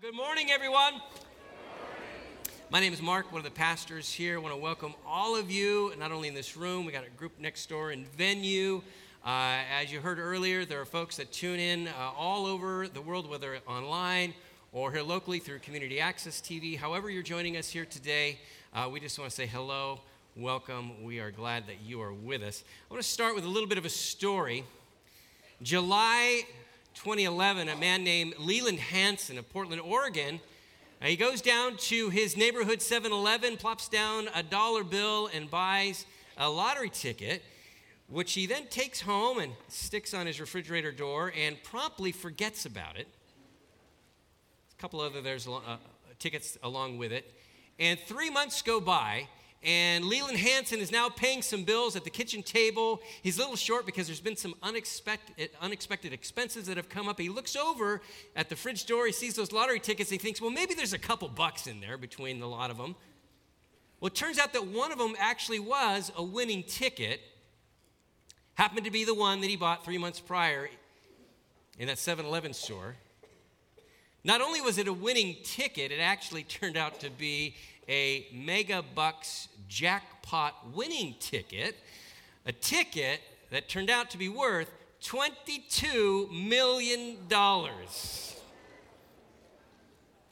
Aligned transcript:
Good 0.00 0.14
morning, 0.14 0.50
everyone. 0.50 0.94
My 2.70 2.80
name 2.80 2.94
is 2.94 3.02
Mark, 3.02 3.30
one 3.32 3.40
of 3.40 3.44
the 3.44 3.50
pastors 3.50 4.10
here. 4.10 4.36
I 4.36 4.40
want 4.40 4.54
to 4.54 4.60
welcome 4.60 4.94
all 5.06 5.36
of 5.36 5.50
you, 5.50 5.92
not 5.98 6.10
only 6.10 6.26
in 6.26 6.32
this 6.32 6.56
room, 6.56 6.86
we 6.86 6.92
got 6.92 7.06
a 7.06 7.10
group 7.10 7.32
next 7.38 7.68
door 7.68 7.92
in 7.92 8.06
venue. 8.16 8.80
Uh, 9.26 9.58
as 9.78 9.92
you 9.92 10.00
heard 10.00 10.18
earlier, 10.18 10.64
there 10.64 10.80
are 10.80 10.86
folks 10.86 11.18
that 11.18 11.30
tune 11.32 11.60
in 11.60 11.88
uh, 11.88 12.12
all 12.16 12.46
over 12.46 12.88
the 12.88 13.02
world, 13.02 13.28
whether 13.28 13.58
online 13.66 14.32
or 14.72 14.90
here 14.90 15.02
locally 15.02 15.38
through 15.38 15.58
Community 15.58 16.00
Access 16.00 16.40
TV. 16.40 16.78
However, 16.78 17.10
you're 17.10 17.22
joining 17.22 17.58
us 17.58 17.68
here 17.68 17.84
today, 17.84 18.38
uh, 18.72 18.88
we 18.90 19.00
just 19.00 19.18
want 19.18 19.28
to 19.30 19.36
say 19.36 19.46
hello, 19.46 20.00
welcome. 20.34 21.04
We 21.04 21.20
are 21.20 21.30
glad 21.30 21.66
that 21.66 21.82
you 21.84 22.00
are 22.00 22.14
with 22.14 22.42
us. 22.42 22.64
I 22.90 22.94
want 22.94 23.02
to 23.02 23.08
start 23.08 23.34
with 23.34 23.44
a 23.44 23.48
little 23.48 23.68
bit 23.68 23.76
of 23.76 23.84
a 23.84 23.90
story. 23.90 24.64
July 25.60 26.46
2011, 26.94 27.68
a 27.68 27.76
man 27.76 28.04
named 28.04 28.34
Leland 28.38 28.78
Hansen 28.78 29.38
of 29.38 29.48
Portland, 29.50 29.80
Oregon, 29.80 30.40
uh, 31.02 31.06
he 31.06 31.16
goes 31.16 31.40
down 31.40 31.78
to 31.78 32.10
his 32.10 32.36
neighborhood 32.36 32.82
7 32.82 33.10
Eleven, 33.10 33.56
plops 33.56 33.88
down 33.88 34.28
a 34.34 34.42
dollar 34.42 34.84
bill, 34.84 35.30
and 35.32 35.50
buys 35.50 36.04
a 36.36 36.48
lottery 36.48 36.90
ticket, 36.90 37.42
which 38.08 38.34
he 38.34 38.44
then 38.44 38.66
takes 38.66 39.00
home 39.00 39.38
and 39.38 39.52
sticks 39.68 40.12
on 40.12 40.26
his 40.26 40.40
refrigerator 40.40 40.92
door 40.92 41.32
and 41.34 41.62
promptly 41.62 42.12
forgets 42.12 42.66
about 42.66 42.98
it. 42.98 43.08
A 44.76 44.80
couple 44.80 45.00
other 45.00 45.22
there's 45.22 45.48
uh, 45.48 45.76
tickets 46.18 46.58
along 46.62 46.98
with 46.98 47.12
it. 47.12 47.32
And 47.78 47.98
three 47.98 48.28
months 48.28 48.60
go 48.60 48.78
by, 48.78 49.26
and 49.62 50.06
Leland 50.06 50.38
Hansen 50.38 50.78
is 50.78 50.90
now 50.90 51.10
paying 51.10 51.42
some 51.42 51.64
bills 51.64 51.94
at 51.94 52.04
the 52.04 52.10
kitchen 52.10 52.42
table. 52.42 53.00
He's 53.22 53.36
a 53.36 53.40
little 53.40 53.56
short 53.56 53.84
because 53.84 54.06
there's 54.06 54.20
been 54.20 54.36
some 54.36 54.54
unexpected, 54.62 55.50
unexpected 55.60 56.14
expenses 56.14 56.66
that 56.66 56.78
have 56.78 56.88
come 56.88 57.08
up. 57.08 57.20
He 57.20 57.28
looks 57.28 57.54
over 57.56 58.00
at 58.34 58.48
the 58.48 58.56
fridge 58.56 58.86
door. 58.86 59.04
He 59.04 59.12
sees 59.12 59.34
those 59.34 59.52
lottery 59.52 59.78
tickets. 59.78 60.10
And 60.10 60.18
he 60.18 60.24
thinks, 60.24 60.40
well, 60.40 60.50
maybe 60.50 60.72
there's 60.72 60.94
a 60.94 60.98
couple 60.98 61.28
bucks 61.28 61.66
in 61.66 61.80
there 61.80 61.98
between 61.98 62.40
the 62.40 62.46
lot 62.46 62.70
of 62.70 62.78
them. 62.78 62.96
Well, 64.00 64.06
it 64.06 64.14
turns 64.14 64.38
out 64.38 64.54
that 64.54 64.66
one 64.66 64.92
of 64.92 64.98
them 64.98 65.14
actually 65.18 65.60
was 65.60 66.10
a 66.16 66.22
winning 66.22 66.62
ticket. 66.62 67.20
Happened 68.54 68.86
to 68.86 68.90
be 68.90 69.04
the 69.04 69.14
one 69.14 69.42
that 69.42 69.48
he 69.48 69.56
bought 69.56 69.84
three 69.84 69.98
months 69.98 70.20
prior 70.20 70.70
in 71.78 71.88
that 71.88 71.98
7 71.98 72.24
Eleven 72.24 72.54
store. 72.54 72.96
Not 74.24 74.40
only 74.40 74.62
was 74.62 74.78
it 74.78 74.88
a 74.88 74.92
winning 74.92 75.36
ticket, 75.44 75.92
it 75.92 76.00
actually 76.00 76.42
turned 76.44 76.78
out 76.78 77.00
to 77.00 77.10
be 77.10 77.56
a 77.88 78.26
mega 78.32 78.84
bucks 78.94 79.48
jackpot 79.68 80.54
winning 80.74 81.14
ticket, 81.20 81.76
a 82.46 82.52
ticket 82.52 83.20
that 83.50 83.68
turned 83.68 83.90
out 83.90 84.10
to 84.10 84.18
be 84.18 84.28
worth 84.28 84.72
$22 85.02 86.30
million. 86.46 87.16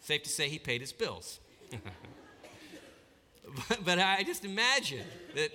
Safe 0.00 0.22
to 0.22 0.28
say 0.28 0.48
he 0.48 0.58
paid 0.58 0.80
his 0.80 0.92
bills. 0.92 1.41
but, 3.69 3.84
but 3.84 3.98
I 3.98 4.22
just 4.22 4.44
imagine 4.44 5.04
that 5.34 5.50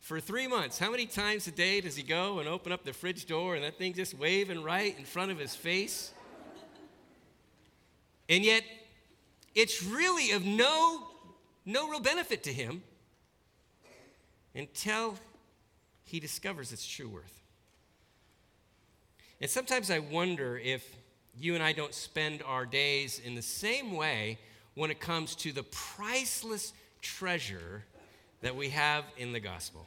for 0.00 0.20
three 0.20 0.46
months, 0.46 0.78
how 0.78 0.90
many 0.90 1.06
times 1.06 1.46
a 1.46 1.50
day 1.50 1.80
does 1.80 1.96
he 1.96 2.02
go 2.02 2.38
and 2.38 2.48
open 2.48 2.72
up 2.72 2.84
the 2.84 2.92
fridge 2.92 3.26
door 3.26 3.54
and 3.54 3.64
that 3.64 3.78
thing 3.78 3.92
just 3.92 4.16
waving 4.18 4.62
right 4.62 4.96
in 4.98 5.04
front 5.04 5.30
of 5.30 5.38
his 5.38 5.54
face? 5.54 6.12
And 8.28 8.44
yet, 8.44 8.62
it's 9.54 9.82
really 9.82 10.30
of 10.32 10.44
no 10.44 11.09
no 11.72 11.88
real 11.88 12.00
benefit 12.00 12.42
to 12.44 12.52
him 12.52 12.82
until 14.54 15.16
he 16.04 16.20
discovers 16.20 16.72
its 16.72 16.86
true 16.86 17.08
worth. 17.08 17.40
And 19.40 19.50
sometimes 19.50 19.90
I 19.90 20.00
wonder 20.00 20.58
if 20.58 20.96
you 21.38 21.54
and 21.54 21.62
I 21.62 21.72
don't 21.72 21.94
spend 21.94 22.42
our 22.42 22.66
days 22.66 23.20
in 23.24 23.34
the 23.34 23.42
same 23.42 23.92
way 23.92 24.38
when 24.74 24.90
it 24.90 25.00
comes 25.00 25.34
to 25.36 25.52
the 25.52 25.62
priceless 25.62 26.72
treasure 27.00 27.84
that 28.42 28.54
we 28.54 28.70
have 28.70 29.04
in 29.16 29.32
the 29.32 29.40
gospel. 29.40 29.86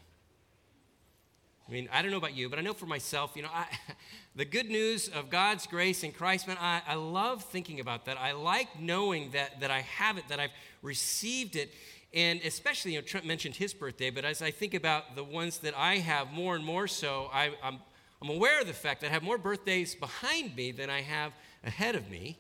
I 1.67 1.71
mean, 1.71 1.87
I 1.93 2.01
don't 2.01 2.11
know 2.11 2.17
about 2.17 2.35
you, 2.35 2.49
but 2.49 2.59
I 2.59 2.61
know 2.61 2.73
for 2.73 2.85
myself, 2.85 3.31
you 3.35 3.41
know, 3.41 3.49
I, 3.53 3.65
the 4.35 4.43
good 4.43 4.69
news 4.69 5.07
of 5.07 5.29
God's 5.29 5.65
grace 5.65 6.03
in 6.03 6.11
Christ, 6.11 6.47
man, 6.47 6.57
I, 6.59 6.81
I 6.85 6.95
love 6.95 7.43
thinking 7.43 7.79
about 7.79 8.05
that. 8.05 8.17
I 8.19 8.33
like 8.33 8.79
knowing 8.79 9.31
that, 9.31 9.61
that 9.61 9.71
I 9.71 9.81
have 9.81 10.17
it, 10.17 10.27
that 10.27 10.39
I've 10.39 10.51
received 10.81 11.55
it. 11.55 11.73
And 12.13 12.41
especially, 12.43 12.93
you 12.93 12.99
know, 12.99 13.05
Trent 13.05 13.25
mentioned 13.25 13.55
his 13.55 13.73
birthday, 13.73 14.09
but 14.09 14.25
as 14.25 14.41
I 14.41 14.51
think 14.51 14.73
about 14.73 15.15
the 15.15 15.23
ones 15.23 15.59
that 15.59 15.73
I 15.75 15.97
have 15.97 16.31
more 16.31 16.55
and 16.55 16.65
more 16.65 16.87
so, 16.87 17.29
I, 17.31 17.51
I'm, 17.63 17.79
I'm 18.21 18.29
aware 18.29 18.59
of 18.59 18.67
the 18.67 18.73
fact 18.73 19.01
that 19.01 19.07
I 19.07 19.13
have 19.13 19.23
more 19.23 19.37
birthdays 19.37 19.95
behind 19.95 20.55
me 20.55 20.71
than 20.71 20.89
I 20.89 21.01
have 21.01 21.31
ahead 21.63 21.95
of 21.95 22.09
me, 22.09 22.37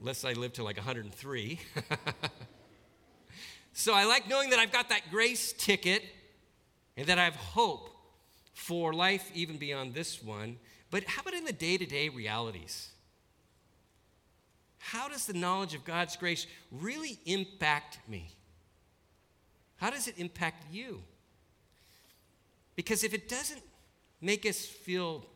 unless 0.00 0.24
I 0.24 0.32
live 0.32 0.52
to 0.54 0.64
like 0.64 0.76
103. 0.76 1.60
so 3.72 3.94
I 3.94 4.04
like 4.04 4.28
knowing 4.28 4.50
that 4.50 4.58
I've 4.58 4.72
got 4.72 4.88
that 4.88 5.02
grace 5.12 5.52
ticket 5.52 6.02
and 6.96 7.06
that 7.06 7.18
I 7.18 7.24
have 7.24 7.36
hope 7.36 7.95
for 8.56 8.94
life 8.94 9.30
even 9.34 9.58
beyond 9.58 9.92
this 9.92 10.22
one. 10.22 10.56
But 10.90 11.04
how 11.04 11.20
about 11.20 11.34
in 11.34 11.44
the 11.44 11.52
day 11.52 11.76
to 11.76 11.84
day 11.84 12.08
realities? 12.08 12.88
How 14.78 15.08
does 15.08 15.26
the 15.26 15.34
knowledge 15.34 15.74
of 15.74 15.84
God's 15.84 16.16
grace 16.16 16.46
really 16.72 17.18
impact 17.26 17.98
me? 18.08 18.30
How 19.76 19.90
does 19.90 20.08
it 20.08 20.14
impact 20.16 20.72
you? 20.72 21.02
Because 22.76 23.04
if 23.04 23.12
it 23.12 23.28
doesn't 23.28 23.60
make 24.22 24.46
us 24.46 24.64
feel 24.64 25.26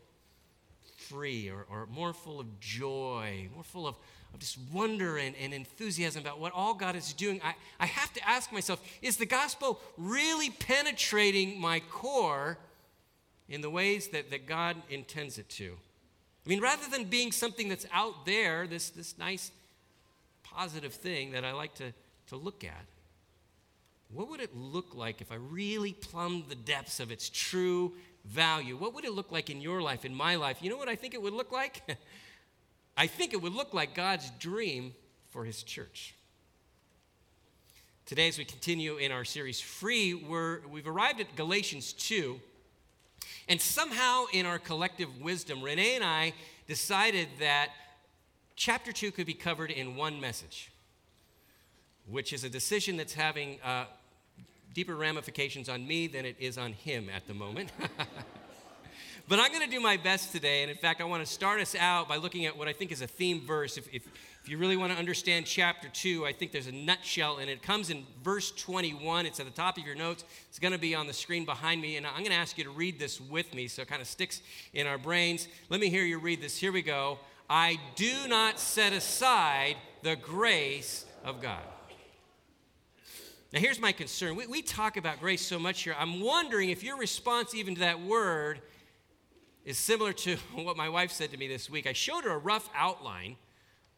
free 0.96 1.50
or, 1.50 1.66
or 1.70 1.86
more 1.92 2.14
full 2.14 2.40
of 2.40 2.58
joy, 2.58 3.48
more 3.54 3.64
full 3.64 3.86
of, 3.86 3.96
of 4.32 4.40
just 4.40 4.58
wonder 4.72 5.18
and, 5.18 5.36
and 5.36 5.52
enthusiasm 5.52 6.22
about 6.22 6.40
what 6.40 6.54
all 6.54 6.72
God 6.72 6.96
is 6.96 7.12
doing, 7.12 7.38
I, 7.44 7.54
I 7.78 7.84
have 7.86 8.14
to 8.14 8.26
ask 8.26 8.50
myself 8.50 8.82
is 9.02 9.18
the 9.18 9.26
gospel 9.26 9.78
really 9.98 10.48
penetrating 10.48 11.60
my 11.60 11.80
core 11.80 12.56
in 13.50 13.60
the 13.60 13.68
ways 13.68 14.08
that, 14.08 14.30
that 14.30 14.46
God 14.46 14.76
intends 14.88 15.36
it 15.36 15.48
to. 15.50 15.76
I 16.46 16.48
mean, 16.48 16.60
rather 16.60 16.88
than 16.88 17.04
being 17.04 17.32
something 17.32 17.68
that's 17.68 17.84
out 17.92 18.24
there, 18.24 18.66
this, 18.66 18.90
this 18.90 19.18
nice 19.18 19.50
positive 20.44 20.94
thing 20.94 21.32
that 21.32 21.44
I 21.44 21.52
like 21.52 21.74
to, 21.74 21.92
to 22.28 22.36
look 22.36 22.64
at, 22.64 22.86
what 24.12 24.30
would 24.30 24.40
it 24.40 24.56
look 24.56 24.94
like 24.94 25.20
if 25.20 25.30
I 25.30 25.36
really 25.36 25.92
plumbed 25.92 26.48
the 26.48 26.54
depths 26.54 27.00
of 27.00 27.10
its 27.10 27.28
true 27.28 27.92
value? 28.24 28.76
What 28.76 28.94
would 28.94 29.04
it 29.04 29.12
look 29.12 29.30
like 29.30 29.50
in 29.50 29.60
your 29.60 29.82
life, 29.82 30.04
in 30.04 30.14
my 30.14 30.36
life? 30.36 30.58
You 30.62 30.70
know 30.70 30.76
what 30.76 30.88
I 30.88 30.96
think 30.96 31.14
it 31.14 31.22
would 31.22 31.32
look 31.32 31.52
like? 31.52 31.82
I 32.96 33.06
think 33.06 33.32
it 33.32 33.42
would 33.42 33.52
look 33.52 33.74
like 33.74 33.94
God's 33.94 34.30
dream 34.38 34.94
for 35.30 35.44
his 35.44 35.62
church. 35.62 36.14
Today, 38.06 38.28
as 38.28 38.38
we 38.38 38.44
continue 38.44 38.96
in 38.96 39.12
our 39.12 39.24
series 39.24 39.60
Free, 39.60 40.14
we're, 40.14 40.60
we've 40.68 40.88
arrived 40.88 41.20
at 41.20 41.36
Galatians 41.36 41.92
2. 41.92 42.40
And 43.48 43.60
somehow, 43.60 44.26
in 44.32 44.46
our 44.46 44.58
collective 44.58 45.20
wisdom, 45.20 45.62
Renee 45.62 45.96
and 45.96 46.04
I 46.04 46.32
decided 46.66 47.28
that 47.40 47.70
chapter 48.56 48.92
two 48.92 49.10
could 49.10 49.26
be 49.26 49.34
covered 49.34 49.70
in 49.70 49.96
one 49.96 50.20
message, 50.20 50.70
which 52.06 52.32
is 52.32 52.44
a 52.44 52.48
decision 52.48 52.96
that's 52.96 53.14
having 53.14 53.58
uh, 53.62 53.84
deeper 54.74 54.94
ramifications 54.94 55.68
on 55.68 55.86
me 55.86 56.06
than 56.06 56.24
it 56.24 56.36
is 56.38 56.58
on 56.58 56.72
him 56.72 57.08
at 57.08 57.26
the 57.26 57.34
moment. 57.34 57.72
But 59.30 59.38
I'm 59.38 59.52
going 59.52 59.64
to 59.64 59.70
do 59.70 59.78
my 59.78 59.96
best 59.96 60.32
today. 60.32 60.62
And 60.62 60.72
in 60.72 60.76
fact, 60.76 61.00
I 61.00 61.04
want 61.04 61.24
to 61.24 61.32
start 61.32 61.60
us 61.60 61.76
out 61.76 62.08
by 62.08 62.16
looking 62.16 62.46
at 62.46 62.58
what 62.58 62.66
I 62.66 62.72
think 62.72 62.90
is 62.90 63.00
a 63.00 63.06
theme 63.06 63.40
verse. 63.40 63.76
If, 63.76 63.86
if, 63.94 64.02
if, 64.42 64.48
you 64.48 64.56
really 64.56 64.76
want 64.76 64.92
to 64.92 64.98
understand 64.98 65.44
chapter 65.44 65.88
2, 65.88 66.24
I 66.24 66.32
think 66.32 66.50
there's 66.50 66.66
a 66.66 66.72
nutshell, 66.72 67.38
and 67.38 67.50
it 67.50 67.62
comes 67.62 67.90
in 67.90 68.06
verse 68.24 68.50
21. 68.52 69.26
It's 69.26 69.38
at 69.38 69.46
the 69.46 69.52
top 69.52 69.76
of 69.76 69.84
your 69.84 69.94
notes. 69.94 70.24
It's 70.48 70.58
going 70.58 70.72
to 70.72 70.78
be 70.78 70.94
on 70.94 71.06
the 71.06 71.12
screen 71.12 71.44
behind 71.44 71.82
me. 71.82 71.96
And 71.96 72.06
I'm 72.06 72.18
going 72.18 72.30
to 72.30 72.34
ask 72.34 72.56
you 72.56 72.64
to 72.64 72.70
read 72.70 72.98
this 72.98 73.20
with 73.20 73.54
me 73.54 73.68
so 73.68 73.82
it 73.82 73.88
kind 73.88 74.00
of 74.00 74.08
sticks 74.08 74.40
in 74.72 74.86
our 74.86 74.96
brains. 74.96 75.46
Let 75.68 75.78
me 75.78 75.90
hear 75.90 76.04
you 76.04 76.18
read 76.18 76.40
this. 76.40 76.56
Here 76.56 76.72
we 76.72 76.80
go. 76.80 77.18
I 77.50 77.78
do 77.96 78.28
not 78.28 78.58
set 78.58 78.92
aside 78.92 79.76
the 80.02 80.16
grace 80.16 81.04
of 81.22 81.42
God. 81.42 81.62
Now, 83.52 83.60
here's 83.60 83.80
my 83.80 83.92
concern. 83.92 84.36
We, 84.36 84.46
we 84.46 84.62
talk 84.62 84.96
about 84.96 85.20
grace 85.20 85.44
so 85.44 85.58
much 85.58 85.82
here. 85.82 85.96
I'm 85.98 86.20
wondering 86.20 86.70
if 86.70 86.82
your 86.82 86.96
response, 86.96 87.54
even 87.54 87.74
to 87.74 87.80
that 87.80 88.00
word, 88.00 88.60
is 89.64 89.76
similar 89.76 90.12
to 90.12 90.36
what 90.54 90.76
my 90.76 90.88
wife 90.88 91.10
said 91.10 91.30
to 91.32 91.36
me 91.36 91.46
this 91.46 91.68
week. 91.68 91.86
I 91.86 91.92
showed 91.92 92.24
her 92.24 92.30
a 92.30 92.38
rough 92.38 92.70
outline 92.74 93.36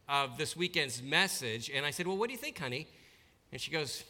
of 0.08 0.36
this 0.38 0.56
weekend's 0.56 1.02
message, 1.02 1.70
and 1.72 1.86
I 1.86 1.90
said, 1.90 2.06
Well, 2.06 2.16
what 2.16 2.28
do 2.28 2.32
you 2.32 2.38
think, 2.38 2.58
honey? 2.58 2.86
And 3.50 3.60
she 3.60 3.70
goes, 3.70 4.04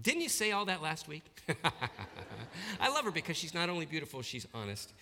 Didn't 0.00 0.22
you 0.22 0.28
say 0.28 0.52
all 0.52 0.64
that 0.66 0.82
last 0.82 1.08
week? 1.08 1.24
I 2.80 2.88
love 2.88 3.04
her 3.04 3.10
because 3.10 3.36
she's 3.36 3.54
not 3.54 3.68
only 3.68 3.86
beautiful, 3.86 4.22
she's 4.22 4.46
honest. 4.54 4.92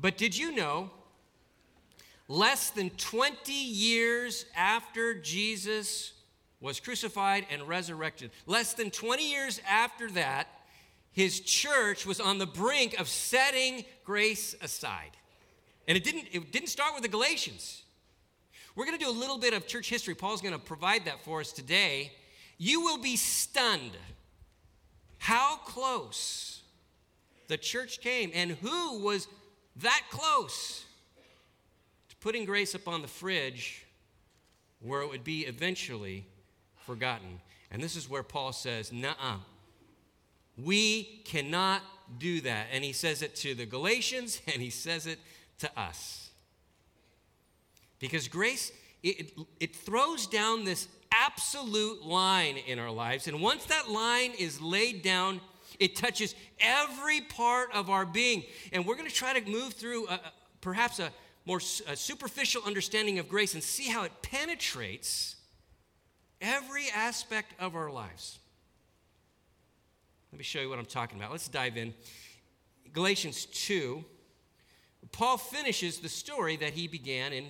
But 0.00 0.16
did 0.16 0.36
you 0.36 0.54
know, 0.54 0.90
less 2.26 2.70
than 2.70 2.90
20 2.90 3.52
years 3.52 4.46
after 4.56 5.14
Jesus 5.14 6.12
was 6.60 6.80
crucified 6.80 7.46
and 7.50 7.68
resurrected, 7.68 8.30
less 8.46 8.72
than 8.74 8.90
20 8.90 9.30
years 9.30 9.60
after 9.68 10.10
that, 10.12 10.48
his 11.12 11.40
church 11.40 12.06
was 12.06 12.20
on 12.20 12.38
the 12.38 12.46
brink 12.46 12.98
of 12.98 13.08
setting 13.08 13.84
grace 14.04 14.54
aside. 14.62 15.10
And 15.88 15.96
it 15.96 16.04
didn't, 16.04 16.26
it 16.32 16.52
didn't 16.52 16.68
start 16.68 16.94
with 16.94 17.02
the 17.02 17.08
Galatians. 17.08 17.82
We're 18.74 18.84
going 18.84 18.98
to 18.98 19.04
do 19.04 19.10
a 19.10 19.12
little 19.12 19.38
bit 19.38 19.54
of 19.54 19.66
church 19.66 19.88
history. 19.88 20.14
Paul's 20.14 20.40
going 20.40 20.54
to 20.54 20.60
provide 20.60 21.04
that 21.06 21.24
for 21.24 21.40
us 21.40 21.52
today. 21.52 22.12
You 22.58 22.82
will 22.82 22.98
be 22.98 23.16
stunned 23.16 23.96
how 25.18 25.56
close 25.56 26.62
the 27.48 27.58
church 27.58 28.00
came 28.00 28.30
and 28.32 28.52
who 28.52 29.00
was 29.00 29.26
that 29.76 30.02
close 30.10 30.84
to 32.08 32.16
putting 32.16 32.44
grace 32.44 32.74
up 32.74 32.86
on 32.86 33.02
the 33.02 33.08
fridge 33.08 33.84
where 34.80 35.02
it 35.02 35.08
would 35.08 35.24
be 35.24 35.40
eventually 35.46 36.24
forgotten. 36.86 37.40
And 37.70 37.82
this 37.82 37.96
is 37.96 38.08
where 38.08 38.22
Paul 38.22 38.52
says, 38.52 38.92
Nuh 38.92 39.14
uh. 39.20 39.36
We 40.56 41.22
cannot 41.24 41.82
do 42.18 42.40
that. 42.42 42.66
And 42.72 42.84
he 42.84 42.92
says 42.92 43.22
it 43.22 43.34
to 43.36 43.54
the 43.54 43.66
Galatians 43.66 44.40
and 44.52 44.62
he 44.62 44.70
says 44.70 45.06
it 45.06 45.18
to 45.60 45.80
us. 45.80 46.30
Because 47.98 48.28
grace, 48.28 48.72
it, 49.02 49.32
it 49.58 49.76
throws 49.76 50.26
down 50.26 50.64
this 50.64 50.88
absolute 51.12 52.04
line 52.04 52.56
in 52.66 52.78
our 52.78 52.90
lives. 52.90 53.28
And 53.28 53.40
once 53.40 53.64
that 53.66 53.90
line 53.90 54.32
is 54.38 54.60
laid 54.60 55.02
down, 55.02 55.40
it 55.78 55.96
touches 55.96 56.34
every 56.60 57.20
part 57.20 57.70
of 57.74 57.90
our 57.90 58.04
being. 58.06 58.44
And 58.72 58.86
we're 58.86 58.96
going 58.96 59.08
to 59.08 59.14
try 59.14 59.38
to 59.38 59.50
move 59.50 59.74
through 59.74 60.08
a, 60.08 60.20
perhaps 60.60 60.98
a 60.98 61.10
more 61.46 61.60
a 61.88 61.96
superficial 61.96 62.62
understanding 62.66 63.18
of 63.18 63.28
grace 63.28 63.54
and 63.54 63.62
see 63.62 63.88
how 63.88 64.04
it 64.04 64.12
penetrates 64.22 65.36
every 66.40 66.86
aspect 66.94 67.54
of 67.58 67.74
our 67.74 67.90
lives. 67.90 68.38
Let 70.32 70.38
me 70.38 70.44
show 70.44 70.60
you 70.60 70.68
what 70.68 70.78
I'm 70.78 70.86
talking 70.86 71.18
about. 71.18 71.32
Let's 71.32 71.48
dive 71.48 71.76
in. 71.76 71.92
Galatians 72.92 73.46
2, 73.46 74.04
Paul 75.12 75.36
finishes 75.36 75.98
the 75.98 76.08
story 76.08 76.56
that 76.56 76.72
he 76.72 76.88
began 76.88 77.32
in 77.32 77.46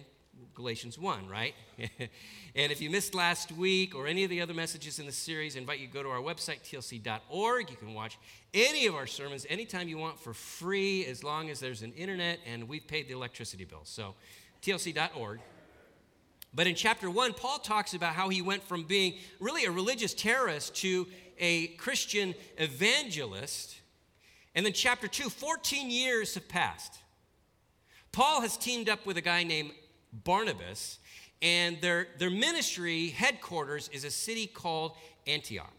Galatians 0.54 0.98
1, 0.98 1.28
right? 1.28 1.54
and 1.78 2.72
if 2.72 2.80
you 2.80 2.90
missed 2.90 3.14
last 3.14 3.52
week 3.52 3.94
or 3.94 4.06
any 4.06 4.24
of 4.24 4.30
the 4.30 4.40
other 4.40 4.54
messages 4.54 4.98
in 4.98 5.06
the 5.06 5.12
series, 5.12 5.56
I 5.56 5.60
invite 5.60 5.78
you 5.78 5.86
to 5.86 5.92
go 5.92 6.02
to 6.02 6.08
our 6.08 6.20
website, 6.20 6.62
tlc.org. 6.62 7.70
You 7.70 7.76
can 7.76 7.94
watch 7.94 8.18
any 8.52 8.86
of 8.86 8.94
our 8.94 9.06
sermons 9.06 9.46
anytime 9.48 9.88
you 9.88 9.98
want 9.98 10.18
for 10.18 10.34
free, 10.34 11.06
as 11.06 11.24
long 11.24 11.50
as 11.50 11.60
there's 11.60 11.82
an 11.82 11.92
internet 11.92 12.40
and 12.46 12.68
we've 12.68 12.86
paid 12.86 13.08
the 13.08 13.14
electricity 13.14 13.64
bill. 13.64 13.82
So, 13.84 14.14
tlc.org. 14.62 15.40
But 16.52 16.66
in 16.66 16.74
chapter 16.74 17.08
1, 17.08 17.34
Paul 17.34 17.58
talks 17.58 17.94
about 17.94 18.14
how 18.14 18.28
he 18.28 18.42
went 18.42 18.62
from 18.62 18.84
being 18.84 19.14
really 19.38 19.64
a 19.64 19.70
religious 19.70 20.12
terrorist 20.14 20.74
to 20.76 21.06
a 21.38 21.68
Christian 21.68 22.34
evangelist. 22.58 23.76
And 24.54 24.66
then, 24.66 24.72
chapter 24.72 25.06
2, 25.06 25.30
14 25.30 25.90
years 25.90 26.34
have 26.34 26.48
passed. 26.48 26.99
Paul 28.12 28.40
has 28.40 28.56
teamed 28.56 28.88
up 28.88 29.06
with 29.06 29.16
a 29.16 29.20
guy 29.20 29.44
named 29.44 29.72
Barnabas, 30.12 30.98
and 31.40 31.80
their, 31.80 32.08
their 32.18 32.30
ministry 32.30 33.08
headquarters 33.08 33.88
is 33.92 34.04
a 34.04 34.10
city 34.10 34.46
called 34.46 34.92
Antioch. 35.26 35.72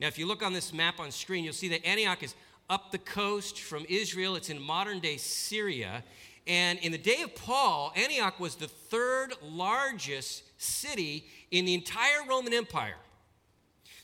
Now, 0.00 0.08
if 0.08 0.18
you 0.18 0.26
look 0.26 0.42
on 0.42 0.52
this 0.52 0.72
map 0.72 0.98
on 0.98 1.10
screen, 1.10 1.44
you'll 1.44 1.52
see 1.52 1.68
that 1.68 1.86
Antioch 1.86 2.22
is 2.22 2.34
up 2.68 2.90
the 2.90 2.98
coast 2.98 3.60
from 3.60 3.84
Israel. 3.88 4.34
It's 4.34 4.50
in 4.50 4.60
modern 4.60 4.98
day 4.98 5.16
Syria. 5.18 6.02
And 6.46 6.78
in 6.80 6.90
the 6.90 6.98
day 6.98 7.22
of 7.22 7.34
Paul, 7.36 7.92
Antioch 7.94 8.40
was 8.40 8.56
the 8.56 8.66
third 8.66 9.34
largest 9.42 10.42
city 10.60 11.26
in 11.50 11.66
the 11.66 11.74
entire 11.74 12.26
Roman 12.28 12.52
Empire. 12.52 12.96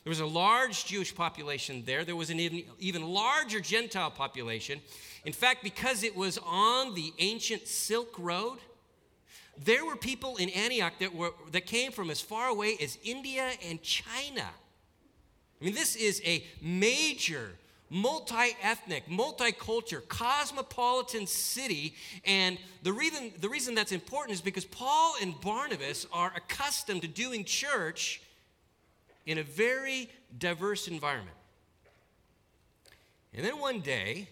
There 0.03 0.11
was 0.11 0.21
a 0.21 0.25
large 0.25 0.85
Jewish 0.85 1.13
population 1.13 1.83
there. 1.85 2.05
There 2.05 2.15
was 2.15 2.29
an 2.29 2.39
even, 2.39 2.63
even 2.79 3.03
larger 3.03 3.59
Gentile 3.59 4.11
population. 4.11 4.79
In 5.25 5.33
fact, 5.33 5.63
because 5.63 6.03
it 6.03 6.15
was 6.15 6.37
on 6.45 6.95
the 6.95 7.13
ancient 7.19 7.67
Silk 7.67 8.15
Road, 8.17 8.59
there 9.63 9.85
were 9.85 9.95
people 9.95 10.37
in 10.37 10.49
Antioch 10.49 10.93
that, 10.99 11.13
were, 11.13 11.31
that 11.51 11.65
came 11.65 11.91
from 11.91 12.09
as 12.09 12.21
far 12.21 12.47
away 12.47 12.77
as 12.81 12.97
India 13.03 13.51
and 13.67 13.81
China. 13.81 14.47
I 15.61 15.65
mean, 15.65 15.73
this 15.73 15.97
is 15.97 16.21
a 16.25 16.45
major, 16.61 17.51
multi 17.89 18.55
ethnic, 18.61 19.07
multicultural, 19.07 20.07
cosmopolitan 20.07 21.27
city. 21.27 21.95
And 22.23 22.57
the 22.83 22.93
reason, 22.93 23.33
the 23.39 23.49
reason 23.49 23.75
that's 23.75 23.91
important 23.91 24.35
is 24.35 24.41
because 24.41 24.63
Paul 24.63 25.15
and 25.21 25.39
Barnabas 25.41 26.07
are 26.13 26.31
accustomed 26.35 27.01
to 27.01 27.09
doing 27.09 27.43
church 27.43 28.21
in 29.25 29.37
a 29.37 29.43
very 29.43 30.09
diverse 30.37 30.87
environment. 30.87 31.35
And 33.33 33.45
then 33.45 33.59
one 33.59 33.81
day, 33.81 34.29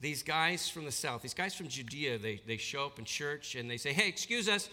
these 0.00 0.22
guys 0.22 0.68
from 0.68 0.84
the 0.84 0.92
south, 0.92 1.22
these 1.22 1.34
guys 1.34 1.54
from 1.54 1.68
Judea, 1.68 2.18
they, 2.18 2.40
they 2.46 2.56
show 2.56 2.86
up 2.86 2.98
in 2.98 3.04
church 3.04 3.54
and 3.54 3.70
they 3.70 3.76
say, 3.76 3.92
Hey, 3.92 4.08
excuse 4.08 4.48
us, 4.48 4.68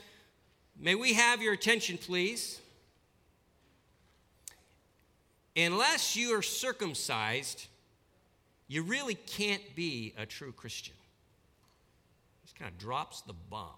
may 0.80 0.96
we 0.96 1.14
have 1.14 1.42
your 1.42 1.54
attention, 1.54 1.98
please? 1.98 2.60
Unless 5.56 6.16
you 6.16 6.36
are 6.36 6.42
circumcised, 6.42 7.68
you 8.68 8.84
really 8.84 9.16
can't 9.16 9.76
be 9.76 10.14
a 10.18 10.26
true 10.26 10.52
Christian. 10.52 10.96
Just 12.44 12.58
kind 12.58 12.72
of 12.72 12.78
drops 12.78 13.22
the 13.22 13.34
bomb. 13.34 13.70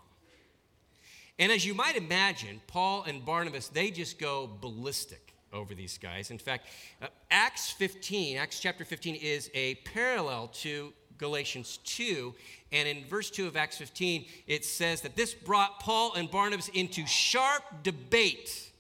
And 1.38 1.52
as 1.52 1.66
you 1.66 1.74
might 1.74 1.98
imagine, 1.98 2.62
Paul 2.68 3.04
and 3.04 3.26
Barnabas, 3.26 3.68
they 3.68 3.92
just 3.92 4.20
go 4.20 4.50
ballistic 4.62 5.34
over 5.52 5.76
these 5.76 5.98
guys. 5.98 6.32
In 6.32 6.38
fact, 6.38 6.68
uh, 7.02 7.08
Acts 7.30 7.72
15, 7.72 8.38
Acts 8.38 8.60
chapter 8.60 8.86
15, 8.86 9.16
is 9.16 9.50
a 9.54 9.76
parallel 9.76 10.48
to 10.48 10.94
Galatians 11.18 11.80
2. 11.86 12.34
And 12.72 12.88
in 12.88 13.06
verse 13.06 13.30
2 13.30 13.48
of 13.48 13.56
Acts 13.56 13.78
15, 13.78 14.26
it 14.48 14.66
says 14.66 15.02
that 15.02 15.16
this 15.16 15.34
brought 15.34 15.80
Paul 15.80 16.14
and 16.14 16.30
Barnabas 16.30 16.70
into 16.70 17.06
sharp 17.06 17.64
debate 17.84 18.72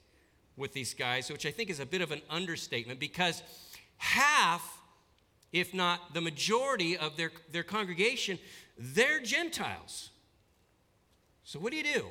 with 0.58 0.74
these 0.74 0.94
guys, 0.94 1.30
which 1.30 1.46
I 1.46 1.52
think 1.52 1.70
is 1.70 1.80
a 1.80 1.86
bit 1.86 2.02
of 2.02 2.12
an 2.12 2.22
understatement 2.30 3.00
because 3.00 3.44
half, 3.98 4.82
if 5.52 5.74
not 5.74 6.14
the 6.14 6.22
majority 6.22 6.98
of 6.98 7.18
their, 7.18 7.32
their 7.52 7.64
congregation, 7.64 8.40
they're 8.78 9.22
Gentiles. 9.22 10.10
So, 11.44 11.60
what 11.60 11.72
do 11.72 11.78
you 11.78 11.84
do? 11.84 12.06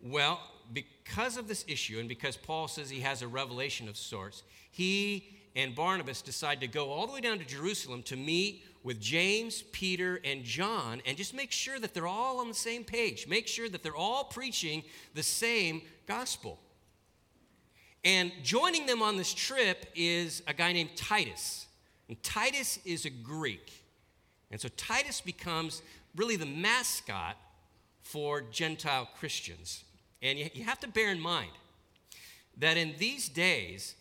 Well, 0.00 0.40
because 0.72 1.36
of 1.36 1.48
this 1.48 1.64
issue, 1.68 1.98
and 1.98 2.08
because 2.08 2.36
Paul 2.36 2.68
says 2.68 2.90
he 2.90 3.00
has 3.00 3.22
a 3.22 3.28
revelation 3.28 3.88
of 3.88 3.96
sorts, 3.96 4.42
he 4.70 5.35
and 5.56 5.74
Barnabas 5.74 6.20
decide 6.20 6.60
to 6.60 6.68
go 6.68 6.90
all 6.90 7.06
the 7.06 7.14
way 7.14 7.22
down 7.22 7.38
to 7.38 7.44
Jerusalem 7.44 8.02
to 8.04 8.16
meet 8.16 8.62
with 8.82 9.00
James, 9.00 9.62
Peter, 9.72 10.20
and 10.22 10.44
John 10.44 11.00
and 11.06 11.16
just 11.16 11.34
make 11.34 11.50
sure 11.50 11.80
that 11.80 11.94
they're 11.94 12.06
all 12.06 12.38
on 12.40 12.48
the 12.48 12.54
same 12.54 12.84
page. 12.84 13.26
Make 13.26 13.48
sure 13.48 13.68
that 13.70 13.82
they're 13.82 13.96
all 13.96 14.24
preaching 14.24 14.84
the 15.14 15.22
same 15.22 15.80
gospel. 16.06 16.60
And 18.04 18.30
joining 18.44 18.86
them 18.86 19.02
on 19.02 19.16
this 19.16 19.32
trip 19.32 19.86
is 19.96 20.42
a 20.46 20.52
guy 20.52 20.72
named 20.72 20.90
Titus. 20.94 21.66
And 22.08 22.22
Titus 22.22 22.78
is 22.84 23.06
a 23.06 23.10
Greek. 23.10 23.82
And 24.50 24.60
so 24.60 24.68
Titus 24.76 25.22
becomes 25.22 25.82
really 26.14 26.36
the 26.36 26.46
mascot 26.46 27.36
for 28.02 28.42
Gentile 28.42 29.08
Christians. 29.18 29.84
And 30.22 30.38
you, 30.38 30.64
have 30.64 30.80
to 30.80 30.88
bear 30.88 31.10
in 31.10 31.18
mind 31.18 31.50
that 32.58 32.76
in 32.76 32.94
these 32.98 33.28
days, 33.28 33.96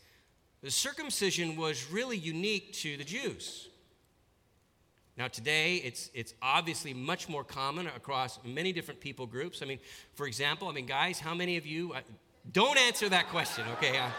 the 0.66 0.72
circumcision 0.72 1.58
was 1.58 1.92
really 1.92 2.18
unique 2.18 2.74
to 2.74 2.98
the 2.98 3.04
Jews. 3.04 3.70
Now, 5.16 5.28
today, 5.28 5.76
it's, 5.76 6.10
it's 6.16 6.34
obviously 6.42 6.92
much 6.92 7.30
more 7.30 7.44
common 7.44 7.86
across 7.86 8.40
many 8.44 8.74
different 8.74 9.00
people 9.00 9.28
groups. 9.28 9.62
I 9.62 9.68
mean, 9.68 9.78
for 10.16 10.26
example, 10.26 10.68
I 10.68 10.72
mean, 10.72 10.88
guys, 10.88 11.20
how 11.20 11.36
many 11.36 11.58
of 11.58 11.68
you, 11.68 11.94
don't 12.52 12.80
answer 12.80 13.08
that 13.10 13.28
question, 13.28 13.64
okay? 13.74 14.00
Uh, 14.00 14.10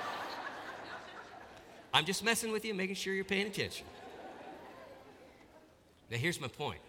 I'm 1.92 2.04
just 2.04 2.22
messing 2.22 2.52
with 2.52 2.64
you, 2.64 2.74
making 2.74 2.94
sure 2.94 3.12
you're 3.12 3.24
paying 3.24 3.48
attention. 3.48 3.84
Now, 6.12 6.16
here's 6.16 6.40
my 6.40 6.46
point. 6.46 6.80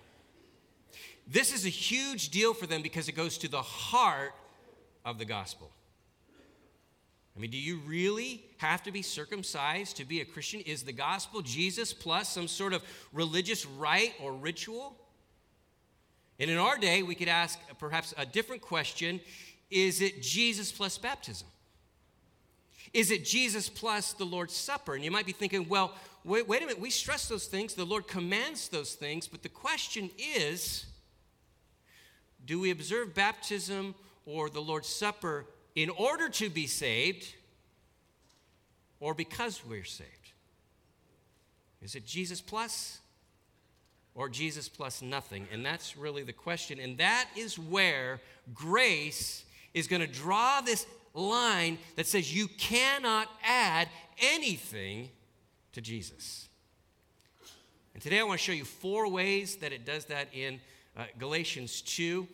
This 1.26 1.52
is 1.52 1.66
a 1.66 1.70
huge 1.70 2.30
deal 2.30 2.54
for 2.54 2.68
them 2.68 2.84
because 2.84 3.10
it 3.10 3.14
goes 3.14 3.40
to 3.40 3.48
the 3.48 3.64
heart 3.64 4.36
of 5.04 5.18
the 5.18 5.26
gospel. 5.26 5.72
I 7.38 7.39
mean, 7.39 7.51
do 7.51 7.58
you 7.58 7.77
really 7.86 8.44
have 8.58 8.82
to 8.84 8.91
be 8.91 9.03
circumcised 9.03 9.98
to 9.98 10.06
be 10.06 10.22
a 10.22 10.25
Christian? 10.25 10.62
Is 10.62 10.82
the 10.82 10.91
gospel 10.91 11.41
Jesus 11.44 11.94
plus 11.94 12.29
some 12.29 12.48
sort 12.48 12.74
of 12.74 12.84
religious 13.13 13.63
rite 13.63 14.15
or 14.20 14.34
ritual? 14.34 14.96
And 16.39 16.50
in 16.50 16.58
our 16.58 16.79
day, 16.79 17.03
we 17.03 17.13
could 17.13 17.27
ask 17.27 17.60
perhaps 17.77 18.13
a 18.17 18.25
different 18.25 18.63
question 18.63 19.20
Is 19.70 20.01
it 20.01 20.24
Jesus 20.24 20.72
plus 20.72 20.98
baptism? 20.98 21.48
Is 22.91 23.12
it 23.12 23.24
Jesus 23.24 23.70
plus 23.70 24.13
the 24.13 24.25
Lord's 24.25 24.56
Supper? 24.56 24.96
And 24.96 25.03
you 25.03 25.12
might 25.12 25.25
be 25.25 25.32
thinking, 25.32 25.67
well, 25.70 25.94
wait, 26.24 26.48
wait 26.48 26.63
a 26.63 26.65
minute, 26.65 26.79
we 26.79 26.89
stress 26.89 27.27
those 27.27 27.46
things, 27.46 27.75
the 27.75 27.86
Lord 27.86 28.08
commands 28.08 28.70
those 28.70 28.94
things, 28.94 29.27
but 29.27 29.44
the 29.44 29.50
question 29.50 30.10
is 30.17 30.86
do 32.46 32.62
we 32.62 32.72
observe 32.72 33.13
baptism 33.13 33.94
or 34.25 34.50
the 34.50 34.62
Lord's 34.62 34.88
Supper 34.88 35.46
in 35.78 35.92
order 35.92 36.28
to 36.28 36.50
be 36.50 36.66
saved 36.66 37.36
or 39.00 39.14
because 39.14 39.62
we're 39.64 39.84
saved? 39.84 40.10
Is 41.84 41.94
it 41.94 42.04
Jesus 42.04 42.42
plus 42.42 42.98
or 44.16 44.28
Jesus 44.28 44.68
plus 44.68 45.04
nothing? 45.04 45.48
And 45.54 45.64
that's 45.64 45.96
really 45.96 46.24
the 46.24 46.34
question. 46.34 46.80
And 46.80 46.98
that 46.98 47.28
is 47.38 47.60
where 47.60 48.20
grace 48.56 49.46
is 49.76 49.86
going 49.86 50.02
to 50.02 50.08
draw 50.08 50.62
this 50.62 50.88
line 51.14 51.78
that 51.96 52.08
says 52.08 52.36
you 52.36 52.48
cannot 52.48 53.30
add 53.44 53.88
anything 54.18 55.10
to 55.74 55.82
Jesus. 55.82 56.50
And 57.94 58.02
today 58.02 58.20
I 58.20 58.24
want 58.24 58.40
to 58.40 58.44
show 58.44 58.52
you 58.52 58.66
four 58.66 59.08
ways 59.08 59.58
that 59.58 59.72
it 59.72 59.86
does 59.86 60.06
that 60.06 60.30
in 60.34 60.60
uh, 60.98 61.04
Galatians 61.20 61.82
2. 61.84 62.28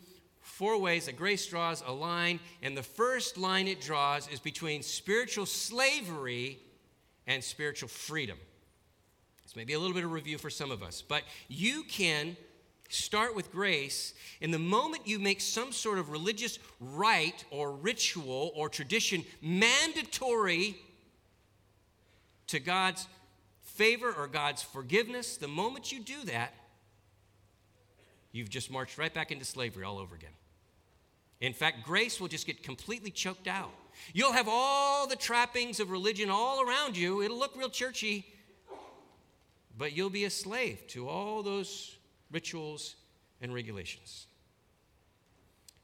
Four 0.43 0.77
ways 0.79 1.07
that 1.07 1.17
grace 1.17 1.47
draws 1.47 1.81
a 1.85 1.91
line. 1.91 2.39
And 2.61 2.77
the 2.77 2.83
first 2.83 3.37
line 3.37 3.67
it 3.67 3.81
draws 3.81 4.27
is 4.27 4.39
between 4.39 4.83
spiritual 4.83 5.45
slavery 5.45 6.59
and 7.25 7.43
spiritual 7.43 7.89
freedom. 7.89 8.37
This 9.43 9.55
may 9.55 9.63
be 9.63 9.73
a 9.73 9.79
little 9.79 9.95
bit 9.95 10.03
of 10.03 10.11
review 10.11 10.37
for 10.37 10.49
some 10.49 10.69
of 10.69 10.83
us, 10.83 11.01
but 11.01 11.23
you 11.47 11.83
can 11.83 12.37
start 12.89 13.35
with 13.35 13.51
grace, 13.51 14.13
and 14.41 14.53
the 14.53 14.59
moment 14.59 15.07
you 15.07 15.17
make 15.17 15.41
some 15.41 15.71
sort 15.71 15.97
of 15.97 16.09
religious 16.09 16.59
rite 16.79 17.43
or 17.49 17.71
ritual 17.71 18.51
or 18.55 18.69
tradition 18.69 19.23
mandatory 19.41 20.75
to 22.47 22.59
God's 22.59 23.07
favor 23.61 24.13
or 24.13 24.27
God's 24.27 24.61
forgiveness, 24.61 25.37
the 25.37 25.47
moment 25.47 25.91
you 25.91 25.99
do 26.01 26.23
that, 26.25 26.53
you've 28.33 28.49
just 28.49 28.69
marched 28.69 28.97
right 28.97 29.13
back 29.13 29.31
into 29.31 29.45
slavery 29.45 29.85
all 29.85 29.97
over 29.97 30.13
again. 30.13 30.33
In 31.39 31.53
fact, 31.53 31.85
grace 31.85 32.19
will 32.19 32.27
just 32.27 32.45
get 32.45 32.63
completely 32.63 33.11
choked 33.11 33.47
out. 33.47 33.71
You'll 34.13 34.33
have 34.33 34.47
all 34.49 35.07
the 35.07 35.15
trappings 35.15 35.79
of 35.79 35.91
religion 35.91 36.29
all 36.29 36.61
around 36.61 36.97
you. 36.97 37.21
It'll 37.21 37.37
look 37.37 37.55
real 37.55 37.69
churchy, 37.69 38.25
but 39.77 39.95
you'll 39.95 40.09
be 40.09 40.25
a 40.25 40.29
slave 40.29 40.85
to 40.89 41.07
all 41.07 41.43
those 41.43 41.97
rituals 42.31 42.95
and 43.41 43.53
regulations. 43.53 44.27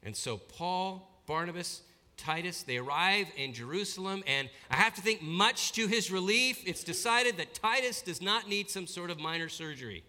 And 0.01 0.15
so, 0.15 0.37
Paul, 0.37 1.21
Barnabas, 1.27 1.81
Titus, 2.15 2.63
they 2.63 2.77
arrive 2.77 3.27
in 3.35 3.53
Jerusalem, 3.53 4.23
and 4.27 4.49
I 4.71 4.77
have 4.77 4.95
to 4.95 5.01
think, 5.01 5.21
much 5.21 5.73
to 5.73 5.87
his 5.87 6.11
relief, 6.11 6.61
it's 6.65 6.83
decided 6.83 7.37
that 7.37 7.53
Titus 7.53 8.01
does 8.01 8.21
not 8.21 8.47
need 8.47 8.69
some 8.69 8.87
sort 8.87 9.09
of 9.09 9.19
minor 9.19 9.49
surgery. 9.49 10.03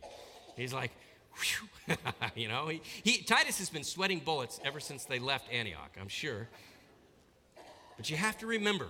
He's 0.57 0.73
like, 0.73 0.93
you 2.35 2.49
know, 2.49 2.69
he, 2.69 2.83
he, 3.03 3.23
Titus 3.23 3.59
has 3.59 3.71
been 3.71 3.85
sweating 3.85 4.21
bullets 4.21 4.61
ever 4.65 4.81
since 4.81 5.05
they 5.05 5.19
left 5.19 5.53
Antioch, 5.53 5.91
I'm 6.01 6.09
sure. 6.09 6.49
But 7.97 8.09
you 8.11 8.17
have 8.17 8.39
to 8.39 8.47
remember, 8.47 8.89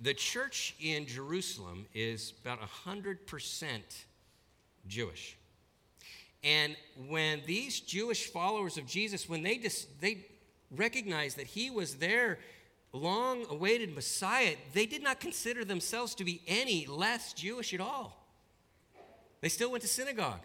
the 0.00 0.14
church 0.14 0.74
in 0.80 1.06
Jerusalem 1.06 1.86
is 1.94 2.34
about 2.42 2.60
100% 2.60 3.80
Jewish. 4.86 5.36
And 6.42 6.76
when 7.08 7.40
these 7.46 7.80
Jewish 7.80 8.26
followers 8.26 8.76
of 8.76 8.86
Jesus, 8.86 9.28
when 9.28 9.42
they, 9.42 9.56
dis- 9.56 9.86
they 10.00 10.26
recognized 10.70 11.38
that 11.38 11.46
he 11.46 11.70
was 11.70 11.94
their 11.94 12.38
long 12.92 13.46
awaited 13.48 13.94
Messiah, 13.94 14.56
they 14.72 14.86
did 14.86 15.02
not 15.02 15.20
consider 15.20 15.64
themselves 15.64 16.14
to 16.16 16.24
be 16.24 16.42
any 16.46 16.86
less 16.86 17.32
Jewish 17.32 17.72
at 17.72 17.80
all. 17.80 18.24
They 19.40 19.48
still 19.48 19.70
went 19.70 19.82
to 19.82 19.88
synagogue. 19.88 20.40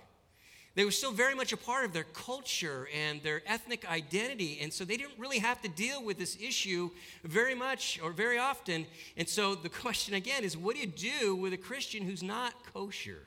They 0.75 0.85
were 0.85 0.91
still 0.91 1.11
very 1.11 1.35
much 1.35 1.51
a 1.51 1.57
part 1.57 1.85
of 1.85 1.93
their 1.93 2.03
culture 2.03 2.87
and 2.95 3.21
their 3.23 3.41
ethnic 3.45 3.89
identity. 3.89 4.59
And 4.61 4.71
so 4.71 4.85
they 4.85 4.97
didn't 4.97 5.17
really 5.17 5.39
have 5.39 5.61
to 5.63 5.69
deal 5.69 6.03
with 6.03 6.17
this 6.17 6.37
issue 6.39 6.91
very 7.23 7.55
much 7.55 7.99
or 8.01 8.11
very 8.11 8.37
often. 8.37 8.85
And 9.17 9.27
so 9.27 9.55
the 9.55 9.69
question 9.83 10.13
again 10.13 10.43
is 10.43 10.55
what 10.55 10.75
do 10.75 10.81
you 10.81 10.87
do 10.87 11.35
with 11.35 11.53
a 11.53 11.57
Christian 11.57 12.03
who's 12.03 12.23
not 12.23 12.53
kosher? 12.73 13.25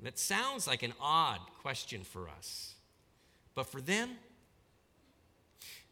That 0.00 0.18
sounds 0.18 0.66
like 0.66 0.82
an 0.82 0.92
odd 1.00 1.40
question 1.62 2.02
for 2.02 2.28
us. 2.28 2.74
But 3.54 3.66
for 3.66 3.80
them, 3.80 4.10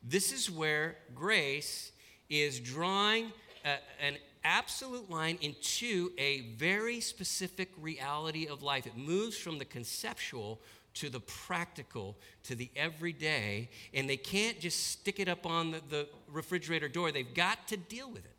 this 0.03 0.33
is 0.33 0.51
where 0.51 0.97
grace 1.15 1.93
is 2.29 2.61
drawing 2.61 3.33
a, 3.65 3.77
an 4.01 4.17
absolute 4.45 5.11
line 5.11 5.39
into 5.41 6.13
a 6.19 6.41
very 6.57 7.01
specific 7.01 7.71
reality 7.81 8.47
of 8.47 8.63
life. 8.63 8.87
It 8.87 8.97
moves 8.97 9.37
from 9.37 9.59
the 9.59 9.65
conceptual 9.65 10.61
to 10.95 11.11
the 11.11 11.21
practical, 11.21 12.17
to 12.45 12.55
the 12.55 12.71
everyday, 12.77 13.69
and 13.93 14.09
they 14.09 14.17
can't 14.17 14.61
just 14.61 14.89
stick 14.89 15.19
it 15.19 15.29
up 15.29 15.45
on 15.45 15.73
the, 15.73 15.81
the 15.89 16.09
refrigerator 16.31 16.89
door. 16.89 17.11
They've 17.11 17.35
got 17.35 17.67
to 17.69 17.77
deal 17.77 18.09
with 18.09 18.25
it. 18.25 18.31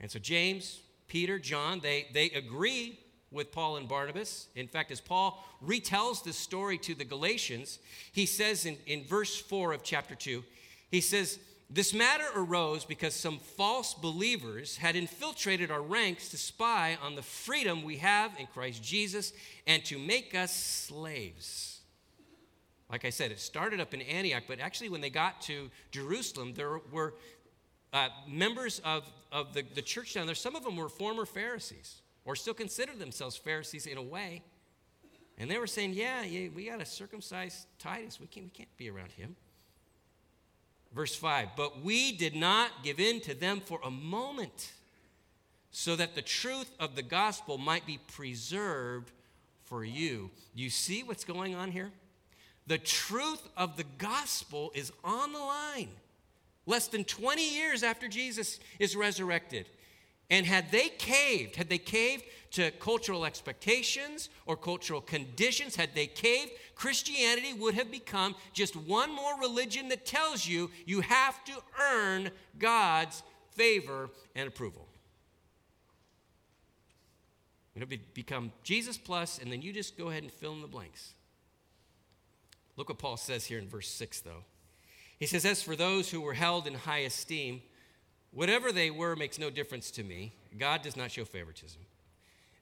And 0.00 0.10
so 0.10 0.18
James, 0.18 0.80
Peter, 1.08 1.38
John, 1.38 1.80
they, 1.80 2.06
they 2.12 2.30
agree 2.30 2.98
with 3.30 3.52
Paul 3.52 3.76
and 3.76 3.88
Barnabas. 3.88 4.48
In 4.54 4.68
fact, 4.68 4.90
as 4.90 5.00
Paul 5.00 5.44
retells 5.64 6.22
this 6.22 6.36
story 6.36 6.78
to 6.78 6.94
the 6.94 7.04
Galatians, 7.04 7.78
he 8.12 8.24
says 8.24 8.66
in, 8.66 8.78
in 8.86 9.04
verse 9.04 9.36
4 9.38 9.72
of 9.72 9.82
chapter 9.82 10.14
2, 10.14 10.42
he 10.90 11.00
says, 11.00 11.38
This 11.68 11.92
matter 11.92 12.24
arose 12.34 12.84
because 12.84 13.14
some 13.14 13.38
false 13.38 13.92
believers 13.92 14.76
had 14.76 14.94
infiltrated 14.94 15.70
our 15.70 15.82
ranks 15.82 16.28
to 16.28 16.36
spy 16.36 16.96
on 17.02 17.16
the 17.16 17.22
freedom 17.22 17.82
we 17.82 17.96
have 17.96 18.32
in 18.38 18.46
Christ 18.46 18.82
Jesus 18.82 19.32
and 19.66 19.84
to 19.86 19.98
make 19.98 20.34
us 20.34 20.54
slaves. 20.54 21.80
Like 22.88 23.04
I 23.04 23.10
said, 23.10 23.32
it 23.32 23.40
started 23.40 23.80
up 23.80 23.94
in 23.94 24.00
Antioch, 24.02 24.44
but 24.46 24.60
actually, 24.60 24.90
when 24.90 25.00
they 25.00 25.10
got 25.10 25.40
to 25.42 25.70
Jerusalem, 25.90 26.54
there 26.54 26.80
were 26.92 27.14
uh, 27.92 28.10
members 28.28 28.80
of, 28.84 29.10
of 29.32 29.52
the, 29.52 29.64
the 29.74 29.82
church 29.82 30.14
down 30.14 30.26
there. 30.26 30.36
Some 30.36 30.54
of 30.54 30.62
them 30.62 30.76
were 30.76 30.88
former 30.88 31.26
Pharisees 31.26 32.02
or 32.24 32.36
still 32.36 32.54
considered 32.54 33.00
themselves 33.00 33.36
Pharisees 33.36 33.86
in 33.86 33.98
a 33.98 34.02
way. 34.02 34.42
And 35.38 35.50
they 35.50 35.58
were 35.58 35.66
saying, 35.66 35.94
Yeah, 35.94 36.22
yeah 36.22 36.48
we 36.54 36.66
got 36.66 36.78
to 36.78 36.86
circumcise 36.86 37.66
Titus. 37.78 38.20
We 38.20 38.26
can't, 38.28 38.46
we 38.46 38.50
can't 38.50 38.76
be 38.76 38.88
around 38.88 39.12
him. 39.12 39.34
Verse 40.96 41.14
5 41.14 41.50
But 41.56 41.84
we 41.84 42.10
did 42.10 42.34
not 42.34 42.82
give 42.82 42.98
in 42.98 43.20
to 43.20 43.34
them 43.34 43.60
for 43.60 43.78
a 43.84 43.90
moment, 43.90 44.72
so 45.70 45.94
that 45.94 46.14
the 46.14 46.22
truth 46.22 46.72
of 46.80 46.96
the 46.96 47.02
gospel 47.02 47.58
might 47.58 47.86
be 47.86 48.00
preserved 48.14 49.12
for 49.64 49.84
you. 49.84 50.30
You 50.54 50.70
see 50.70 51.02
what's 51.02 51.24
going 51.24 51.54
on 51.54 51.70
here? 51.70 51.92
The 52.66 52.78
truth 52.78 53.46
of 53.56 53.76
the 53.76 53.84
gospel 53.98 54.72
is 54.74 54.90
on 55.04 55.32
the 55.32 55.38
line. 55.38 55.90
Less 56.64 56.88
than 56.88 57.04
20 57.04 57.54
years 57.54 57.82
after 57.82 58.08
Jesus 58.08 58.58
is 58.80 58.96
resurrected. 58.96 59.68
And 60.30 60.44
had 60.44 60.70
they 60.70 60.88
caved, 60.88 61.56
had 61.56 61.68
they 61.68 61.78
caved 61.78 62.24
to 62.52 62.70
cultural 62.72 63.24
expectations 63.24 64.28
or 64.44 64.56
cultural 64.56 65.00
conditions, 65.00 65.76
had 65.76 65.94
they 65.94 66.06
caved, 66.06 66.52
Christianity 66.74 67.52
would 67.52 67.74
have 67.74 67.90
become 67.90 68.34
just 68.52 68.74
one 68.74 69.14
more 69.14 69.38
religion 69.40 69.88
that 69.88 70.04
tells 70.04 70.46
you 70.46 70.70
you 70.84 71.00
have 71.00 71.44
to 71.44 71.52
earn 71.80 72.30
God's 72.58 73.22
favor 73.50 74.10
and 74.34 74.48
approval. 74.48 74.88
It 77.74 77.88
would 77.88 78.14
become 78.14 78.52
Jesus 78.62 78.96
plus, 78.96 79.38
and 79.38 79.52
then 79.52 79.60
you 79.60 79.72
just 79.72 79.98
go 79.98 80.08
ahead 80.08 80.22
and 80.22 80.32
fill 80.32 80.54
in 80.54 80.62
the 80.62 80.66
blanks. 80.66 81.12
Look 82.76 82.88
what 82.88 82.98
Paul 82.98 83.18
says 83.18 83.44
here 83.44 83.58
in 83.58 83.68
verse 83.68 83.88
6, 83.88 84.20
though. 84.20 84.44
He 85.18 85.26
says, 85.26 85.44
As 85.44 85.62
for 85.62 85.76
those 85.76 86.10
who 86.10 86.20
were 86.20 86.34
held 86.34 86.66
in 86.66 86.74
high 86.74 87.00
esteem, 87.00 87.62
Whatever 88.36 88.70
they 88.70 88.90
were 88.90 89.16
makes 89.16 89.38
no 89.38 89.48
difference 89.48 89.90
to 89.92 90.02
me. 90.02 90.34
God 90.58 90.82
does 90.82 90.94
not 90.94 91.10
show 91.10 91.24
favoritism. 91.24 91.80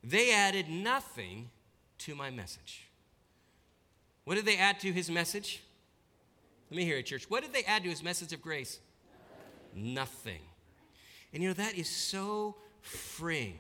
They 0.05 0.33
added 0.33 0.69
nothing 0.69 1.51
to 1.99 2.15
my 2.15 2.31
message. 2.31 2.87
What 4.23 4.37
did 4.37 4.45
they 4.45 4.57
add 4.57 4.79
to 4.81 4.93
his 4.93 5.11
message? 5.11 5.65
Let 6.71 6.77
me 6.77 6.85
hear 6.85 6.99
it, 6.99 7.07
church. 7.07 7.29
What 7.29 7.43
did 7.43 7.53
they 7.53 7.65
add 7.65 7.83
to 7.83 7.89
his 7.89 8.05
message 8.05 8.33
of 8.33 8.41
grace? 8.41 8.79
Nothing. 9.75 9.95
nothing. 9.95 10.41
And 11.33 11.43
you 11.43 11.49
know, 11.49 11.55
that 11.55 11.75
is 11.75 11.89
so 11.89 12.55
freeing. 12.81 13.59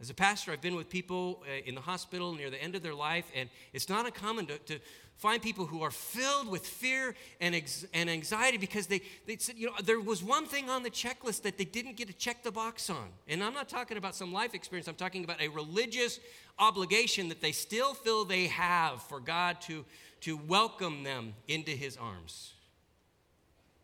As 0.00 0.10
a 0.10 0.14
pastor, 0.14 0.50
I've 0.52 0.60
been 0.60 0.74
with 0.74 0.90
people 0.90 1.42
uh, 1.46 1.62
in 1.64 1.74
the 1.74 1.80
hospital 1.80 2.34
near 2.34 2.50
the 2.50 2.60
end 2.62 2.74
of 2.74 2.82
their 2.82 2.94
life, 2.94 3.26
and 3.34 3.48
it's 3.72 3.88
not 3.88 4.06
uncommon 4.06 4.46
to, 4.46 4.58
to 4.58 4.78
find 5.16 5.40
people 5.40 5.66
who 5.66 5.82
are 5.82 5.90
filled 5.90 6.48
with 6.48 6.66
fear 6.66 7.14
and, 7.40 7.54
ex- 7.54 7.86
and 7.94 8.10
anxiety 8.10 8.58
because 8.58 8.88
they, 8.88 9.00
they 9.26 9.36
said, 9.36 9.56
you 9.56 9.66
know, 9.66 9.72
there 9.84 10.00
was 10.00 10.22
one 10.22 10.46
thing 10.46 10.68
on 10.68 10.82
the 10.82 10.90
checklist 10.90 11.42
that 11.42 11.56
they 11.56 11.64
didn't 11.64 11.96
get 11.96 12.08
to 12.08 12.14
check 12.14 12.42
the 12.42 12.50
box 12.50 12.90
on. 12.90 13.08
And 13.28 13.42
I'm 13.42 13.54
not 13.54 13.68
talking 13.68 13.96
about 13.96 14.16
some 14.16 14.32
life 14.32 14.54
experience, 14.54 14.88
I'm 14.88 14.96
talking 14.96 15.24
about 15.24 15.40
a 15.40 15.48
religious 15.48 16.18
obligation 16.58 17.28
that 17.28 17.40
they 17.40 17.52
still 17.52 17.94
feel 17.94 18.24
they 18.24 18.48
have 18.48 19.02
for 19.02 19.20
God 19.20 19.60
to, 19.62 19.84
to 20.22 20.36
welcome 20.36 21.04
them 21.04 21.34
into 21.46 21.70
his 21.70 21.96
arms. 21.96 22.54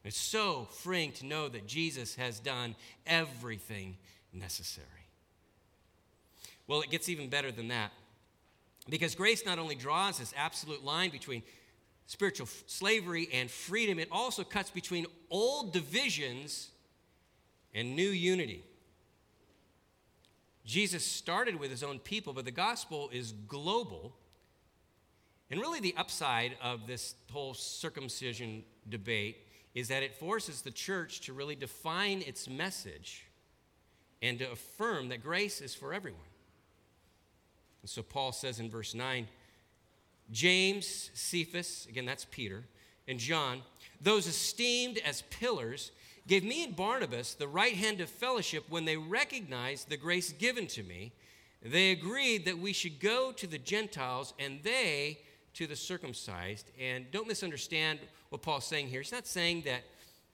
It's 0.05 0.17
so 0.17 0.67
freeing 0.71 1.13
to 1.13 1.27
know 1.27 1.49
that 1.49 1.67
Jesus 1.67 2.15
has 2.17 2.41
done 2.41 2.75
everything 3.07 3.97
necessary. 4.33 4.87
Well, 6.71 6.83
it 6.83 6.91
gets 6.91 7.09
even 7.09 7.29
better 7.29 7.51
than 7.51 7.67
that. 7.67 7.91
Because 8.89 9.17
grace 9.17 9.45
not 9.45 9.59
only 9.59 9.75
draws 9.75 10.19
this 10.21 10.33
absolute 10.37 10.85
line 10.85 11.11
between 11.11 11.43
spiritual 12.07 12.47
slavery 12.67 13.29
and 13.33 13.51
freedom, 13.51 13.99
it 13.99 14.07
also 14.13 14.45
cuts 14.45 14.71
between 14.71 15.07
old 15.31 15.73
divisions 15.73 16.71
and 17.75 17.97
new 17.97 18.09
unity. 18.09 18.63
Jesus 20.65 21.05
started 21.05 21.59
with 21.59 21.73
his 21.73 21.83
own 21.83 21.99
people, 21.99 22.33
but 22.33 22.45
the 22.45 22.53
gospel 22.53 23.11
is 23.13 23.33
global. 23.49 24.15
And 25.51 25.61
really, 25.61 25.81
the 25.81 25.97
upside 25.97 26.57
of 26.63 26.87
this 26.87 27.17
whole 27.33 27.53
circumcision 27.53 28.63
debate 28.89 29.39
is 29.75 29.89
that 29.89 30.05
it 30.05 30.15
forces 30.15 30.63
the 30.63 30.71
church 30.71 31.23
to 31.23 31.33
really 31.33 31.57
define 31.57 32.23
its 32.23 32.49
message 32.49 33.27
and 34.23 34.39
to 34.39 34.53
affirm 34.53 35.09
that 35.09 35.21
grace 35.21 35.61
is 35.61 35.75
for 35.75 35.93
everyone. 35.93 36.21
And 37.83 37.91
so 37.91 38.03
Paul 38.03 38.33
says 38.33 38.61
in 38.61 38.71
verse 38.71 38.95
9 38.95 39.27
James, 40.31 41.11
Cephas, 41.15 41.87
again, 41.89 42.07
that's 42.07 42.27
Peter, 42.31 42.65
and 43.09 43.19
John, 43.19 43.63
those 44.01 44.27
esteemed 44.27 44.99
as 44.99 45.23
pillars, 45.23 45.91
gave 46.29 46.45
me 46.45 46.63
and 46.63 46.77
Barnabas 46.77 47.35
the 47.35 47.49
right 47.49 47.75
hand 47.75 48.01
of 48.01 48.09
fellowship 48.09 48.65
when 48.69 48.85
they 48.85 48.97
recognized 48.97 49.89
the 49.89 49.97
grace 49.97 50.31
given 50.33 50.67
to 50.69 50.83
me. 50.85 51.13
They 51.63 51.91
agreed 51.91 52.45
that 52.45 52.59
we 52.59 52.73
should 52.73 53.01
go 53.01 53.33
to 53.33 53.47
the 53.47 53.59
Gentiles 53.59 54.33
and 54.39 54.61
they 54.63 55.19
to 55.55 55.67
the 55.67 55.77
circumcised. 55.77 56.71
And 56.81 57.11
don't 57.11 57.27
misunderstand 57.27 57.99
what 58.29 58.43
Paul's 58.43 58.65
saying 58.65 58.89
here. 58.89 59.01
He's 59.01 59.13
not 59.13 59.27
saying 59.27 59.63
that, 59.67 59.83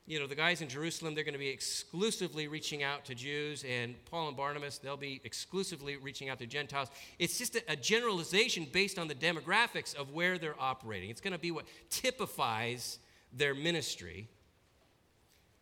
you 0.06 0.20
know, 0.20 0.28
the 0.28 0.36
guys 0.36 0.62
in 0.62 0.68
Jerusalem, 0.68 1.14
they're 1.14 1.24
going 1.24 1.34
to 1.34 1.38
be 1.38 1.48
exclusively 1.48 2.46
reaching 2.46 2.84
out 2.84 3.04
to 3.06 3.14
Jews, 3.14 3.64
and 3.68 3.96
Paul 4.04 4.28
and 4.28 4.36
Barnabas, 4.36 4.78
they'll 4.78 4.96
be 4.96 5.20
exclusively 5.24 5.96
reaching 5.96 6.28
out 6.28 6.38
to 6.38 6.46
Gentiles. 6.46 6.88
It's 7.18 7.38
just 7.38 7.56
a, 7.56 7.62
a 7.68 7.76
generalization 7.76 8.68
based 8.72 9.00
on 9.00 9.08
the 9.08 9.16
demographics 9.16 9.96
of 9.96 10.12
where 10.12 10.38
they're 10.38 10.60
operating. 10.60 11.10
It's 11.10 11.20
going 11.20 11.32
to 11.32 11.40
be 11.40 11.50
what 11.50 11.66
typifies 11.90 13.00
their 13.32 13.52
ministry. 13.52 14.28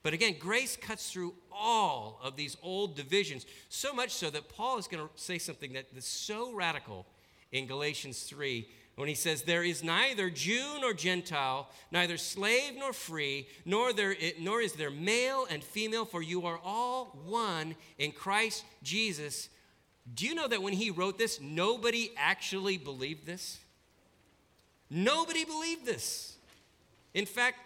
But 0.03 0.13
again, 0.13 0.37
grace 0.39 0.77
cuts 0.77 1.11
through 1.11 1.33
all 1.51 2.21
of 2.23 2.37
these 2.37 2.59
old 2.63 2.97
divisions, 2.97 3.47
so 3.71 3.95
much 3.95 4.11
so 4.11 4.29
that 4.29 4.51
Paul 4.51 4.77
is 4.77 4.87
going 4.87 5.03
to 5.03 5.11
say 5.15 5.39
something 5.39 5.73
that 5.73 5.87
is 5.97 6.05
so 6.05 6.53
radical 6.53 7.07
in 7.51 7.67
Galatians 7.67 8.25
3 8.25 8.69
when 8.97 9.09
he 9.09 9.15
says, 9.15 9.43
There 9.43 9.65
is 9.65 9.83
neither 9.83 10.31
Jew 10.31 10.79
nor 10.81 10.93
Gentile, 10.93 11.69
neither 11.91 12.17
slave 12.17 12.75
nor 12.79 12.93
free, 12.93 13.49
nor, 13.65 13.93
there, 13.93 14.15
nor 14.41 14.61
is 14.61 14.75
there 14.75 14.91
male 14.91 15.47
and 15.51 15.63
female, 15.63 16.05
for 16.05 16.23
you 16.23 16.47
are 16.47 16.61
all 16.65 17.07
one 17.27 17.75
in 17.99 18.13
Christ 18.13 18.65
Jesus. 18.83 19.49
Do 20.13 20.27
you 20.27 20.35
know 20.35 20.49
that 20.49 20.63
when 20.63 20.75
he 20.75 20.91
wrote 20.91 21.19
this, 21.19 21.41
nobody 21.41 22.13
actually 22.17 22.77
believed 22.77 23.27
this? 23.27 23.59
Nobody 24.91 25.45
believed 25.45 25.87
this. 25.87 26.37
In 27.15 27.27
fact, 27.27 27.59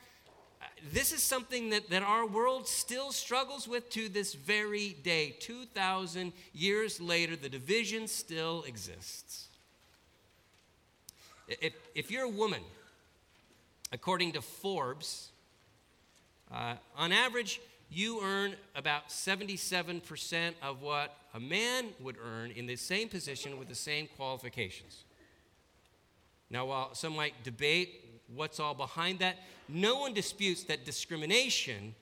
uh, 0.62 0.66
this 0.92 1.12
is 1.12 1.22
something 1.22 1.70
that, 1.70 1.90
that 1.90 2.02
our 2.02 2.26
world 2.26 2.68
still 2.68 3.12
struggles 3.12 3.66
with 3.66 3.90
to 3.90 4.08
this 4.08 4.34
very 4.34 4.96
day. 5.02 5.36
2,000 5.40 6.32
years 6.52 7.00
later, 7.00 7.34
the 7.34 7.48
division 7.48 8.06
still 8.06 8.62
exists. 8.64 9.47
If, 11.48 11.72
if 11.94 12.10
you're 12.10 12.24
a 12.24 12.28
woman, 12.28 12.60
according 13.92 14.32
to 14.32 14.42
Forbes, 14.42 15.30
uh, 16.52 16.74
on 16.96 17.12
average, 17.12 17.60
you 17.90 18.20
earn 18.22 18.54
about 18.76 19.08
77% 19.08 20.52
of 20.62 20.82
what 20.82 21.16
a 21.34 21.40
man 21.40 21.86
would 22.00 22.16
earn 22.22 22.50
in 22.50 22.66
the 22.66 22.76
same 22.76 23.08
position 23.08 23.58
with 23.58 23.68
the 23.68 23.74
same 23.74 24.08
qualifications. 24.16 25.04
Now, 26.50 26.66
while 26.66 26.94
some 26.94 27.16
might 27.16 27.42
debate 27.44 28.04
what's 28.34 28.60
all 28.60 28.74
behind 28.74 29.20
that, 29.20 29.36
no 29.68 29.98
one 29.98 30.12
disputes 30.12 30.64
that 30.64 30.84
discrimination 30.84 31.94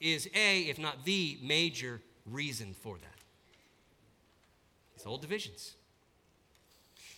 is 0.00 0.28
a, 0.34 0.62
if 0.62 0.78
not 0.78 1.04
the 1.04 1.38
major 1.42 2.00
reason 2.26 2.74
for 2.74 2.96
that. 2.98 3.20
It's 4.94 5.06
old 5.06 5.22
divisions. 5.22 5.74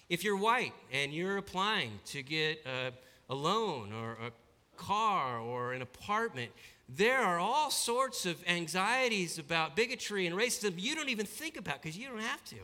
If 0.08 0.24
you're 0.24 0.36
white 0.36 0.72
and 0.90 1.12
you're 1.12 1.36
applying 1.36 2.00
to 2.06 2.22
get 2.22 2.64
a, 2.64 2.92
a 3.30 3.34
loan 3.34 3.92
or 3.92 4.12
a 4.12 4.32
car 4.76 5.38
or 5.38 5.74
an 5.74 5.82
apartment, 5.82 6.50
there 6.88 7.18
are 7.18 7.38
all 7.38 7.70
sorts 7.70 8.24
of 8.24 8.42
anxieties 8.48 9.38
about 9.38 9.76
bigotry 9.76 10.26
and 10.26 10.34
racism 10.34 10.72
you 10.78 10.94
don't 10.94 11.10
even 11.10 11.26
think 11.26 11.58
about 11.58 11.82
because 11.82 11.98
you 11.98 12.08
don't 12.08 12.20
have 12.20 12.42
to. 12.44 12.56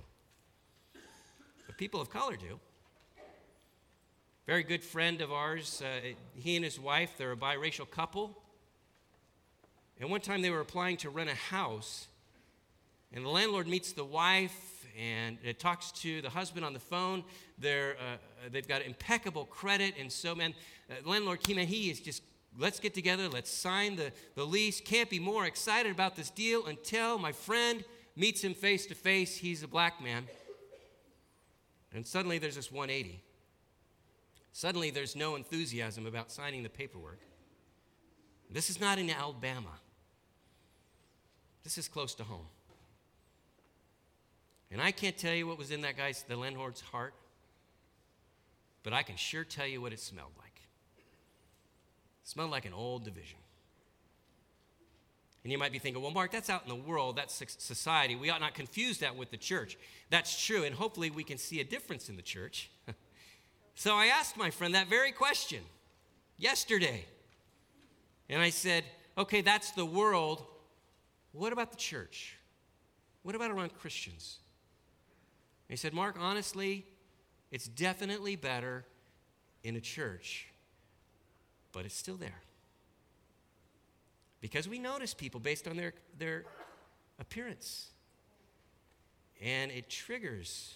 But 1.66 1.77
people 1.77 2.01
of 2.01 2.09
color 2.09 2.37
do. 2.37 2.59
Very 4.47 4.62
good 4.62 4.83
friend 4.83 5.21
of 5.21 5.33
ours, 5.33 5.83
uh, 5.85 6.09
he 6.35 6.57
and 6.57 6.64
his 6.64 6.79
wife, 6.79 7.12
they're 7.18 7.33
a 7.33 7.37
biracial 7.37 7.90
couple. 7.90 8.38
And 10.01 10.11
one 10.11 10.21
time 10.21 10.42
they 10.42 10.51
were 10.51 10.61
applying 10.61 10.97
to 10.99 11.11
rent 11.11 11.31
a 11.31 11.35
house, 11.35 12.09
and 13.12 13.25
the 13.25 13.29
landlord 13.29 13.66
meets 13.66 13.92
the 13.92 14.05
wife 14.05 14.74
and 14.98 15.38
it 15.42 15.59
talks 15.59 15.90
to 15.92 16.22
the 16.22 16.30
husband 16.30 16.64
on 16.64 16.72
the 16.72 16.80
phone. 16.80 17.24
They're, 17.59 17.96
uh, 17.98 18.48
they've 18.50 18.66
got 18.66 18.83
impeccable 18.83 19.44
credit, 19.44 19.94
and 19.98 20.11
so, 20.11 20.35
man, 20.35 20.54
uh, 20.90 21.09
landlord 21.09 21.42
Kima, 21.42 21.64
he 21.64 21.90
is 21.90 22.00
just, 22.00 22.22
let's 22.59 22.80
get 22.80 22.94
together, 22.94 23.28
let's 23.28 23.50
sign 23.50 23.96
the, 23.96 24.12
the 24.35 24.44
lease. 24.44 24.80
Can't 24.80 25.11
be 25.11 25.18
more 25.18 25.46
excited 25.46 25.90
about 25.90 26.16
this 26.16 26.30
deal 26.30 26.66
until 26.66 27.18
my 27.18 27.33
friend 27.33 27.85
meets 28.16 28.42
him 28.42 28.54
face 28.54 28.87
to 28.87 28.94
face. 28.94 29.37
He's 29.37 29.62
a 29.62 29.68
black 29.68 30.02
man. 30.02 30.28
And 31.92 32.07
suddenly 32.07 32.38
there's 32.38 32.57
this 32.57 32.70
180. 32.72 33.22
Suddenly 34.52 34.90
there's 34.90 35.16
no 35.16 35.37
enthusiasm 35.37 36.07
about 36.07 36.30
signing 36.30 36.62
the 36.62 36.68
paperwork. 36.68 37.20
This 38.50 38.70
is 38.70 38.80
not 38.80 38.98
in 38.98 39.11
Alabama. 39.11 39.80
This 41.64 41.78
is 41.78 41.88
close 41.88 42.14
to 42.16 42.24
home. 42.24 42.46
And 44.75 44.83
I 44.83 44.91
can't 44.91 45.17
tell 45.17 45.33
you 45.33 45.47
what 45.47 45.57
was 45.57 45.71
in 45.71 45.83
that 45.83 45.97
guy's, 45.97 46.25
the 46.25 46.35
landlord's 46.35 46.81
heart, 46.81 47.15
but 48.83 48.93
I 48.93 49.05
can 49.05 49.15
sure 49.15 49.45
tell 49.45 49.69
you 49.69 49.81
what 49.81 49.93
it 49.93 50.01
smelled 50.01 50.33
like. 50.37 50.63
It 52.25 52.29
smelled 52.29 52.51
like 52.51 52.65
an 52.65 52.73
old 52.73 53.05
division. 53.05 53.39
And 55.45 55.53
you 55.53 55.59
might 55.59 55.71
be 55.71 55.79
thinking, 55.79 56.03
well, 56.03 56.11
Mark, 56.11 56.33
that's 56.33 56.51
out 56.51 56.65
in 56.65 56.69
the 56.71 56.75
world, 56.75 57.15
that's 57.15 57.41
society. 57.59 58.17
We 58.17 58.31
ought 58.31 58.41
not 58.41 58.55
confuse 58.55 58.99
that 58.99 59.15
with 59.15 59.31
the 59.31 59.37
church. 59.37 59.79
That's 60.11 60.45
true, 60.45 60.65
and 60.65 60.75
hopefully 60.75 61.09
we 61.09 61.23
can 61.23 61.39
see 61.39 61.61
a 61.61 61.65
difference 61.65 62.09
in 62.09 62.17
the 62.17 62.23
church. 62.23 62.69
so 63.77 63.95
I 63.95 64.07
asked 64.07 64.37
my 64.37 64.51
friend 64.51 64.75
that 64.75 64.89
very 64.89 65.13
question 65.13 65.61
yesterday. 66.37 67.05
And 68.29 68.43
I 68.43 68.51
said, 68.51 68.83
okay, 69.17 69.41
that's 69.41 69.71
the 69.71 69.87
world. 69.87 70.45
What 71.31 71.53
about 71.53 71.71
the 71.71 71.77
church? 71.77 72.35
What 73.23 73.37
about 73.37 73.53
around 73.53 73.73
Christians? 73.79 74.41
He 75.68 75.77
said, 75.77 75.94
Mark, 75.94 76.16
honestly, 76.18 76.87
it's 77.50 77.68
definitely 77.68 78.37
better 78.37 78.85
in 79.62 79.77
a 79.77 79.81
church, 79.81 80.48
but 81.72 81.85
it's 81.85 81.96
still 81.96 82.16
there. 82.16 82.42
Because 84.40 84.68
we 84.68 84.79
notice 84.79 85.14
people 85.14 85.40
based 85.40 85.66
on 85.66 85.77
their, 85.77 85.94
their 86.18 86.44
appearance. 87.18 87.88
And 89.40 89.70
it 89.72 89.88
triggers 89.88 90.74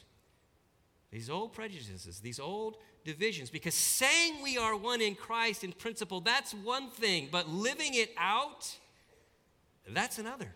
these 1.11 1.31
old 1.31 1.53
prejudices, 1.53 2.21
these 2.21 2.41
old 2.41 2.77
divisions. 3.05 3.51
Because 3.51 3.75
saying 3.75 4.43
we 4.43 4.59
are 4.59 4.77
one 4.77 5.01
in 5.01 5.15
Christ 5.15 5.65
in 5.65 5.73
principle, 5.73 6.21
that's 6.21 6.53
one 6.53 6.91
thing, 6.91 7.29
but 7.31 7.49
living 7.49 7.95
it 7.95 8.15
out, 8.17 8.75
that's 9.91 10.19
another. 10.19 10.55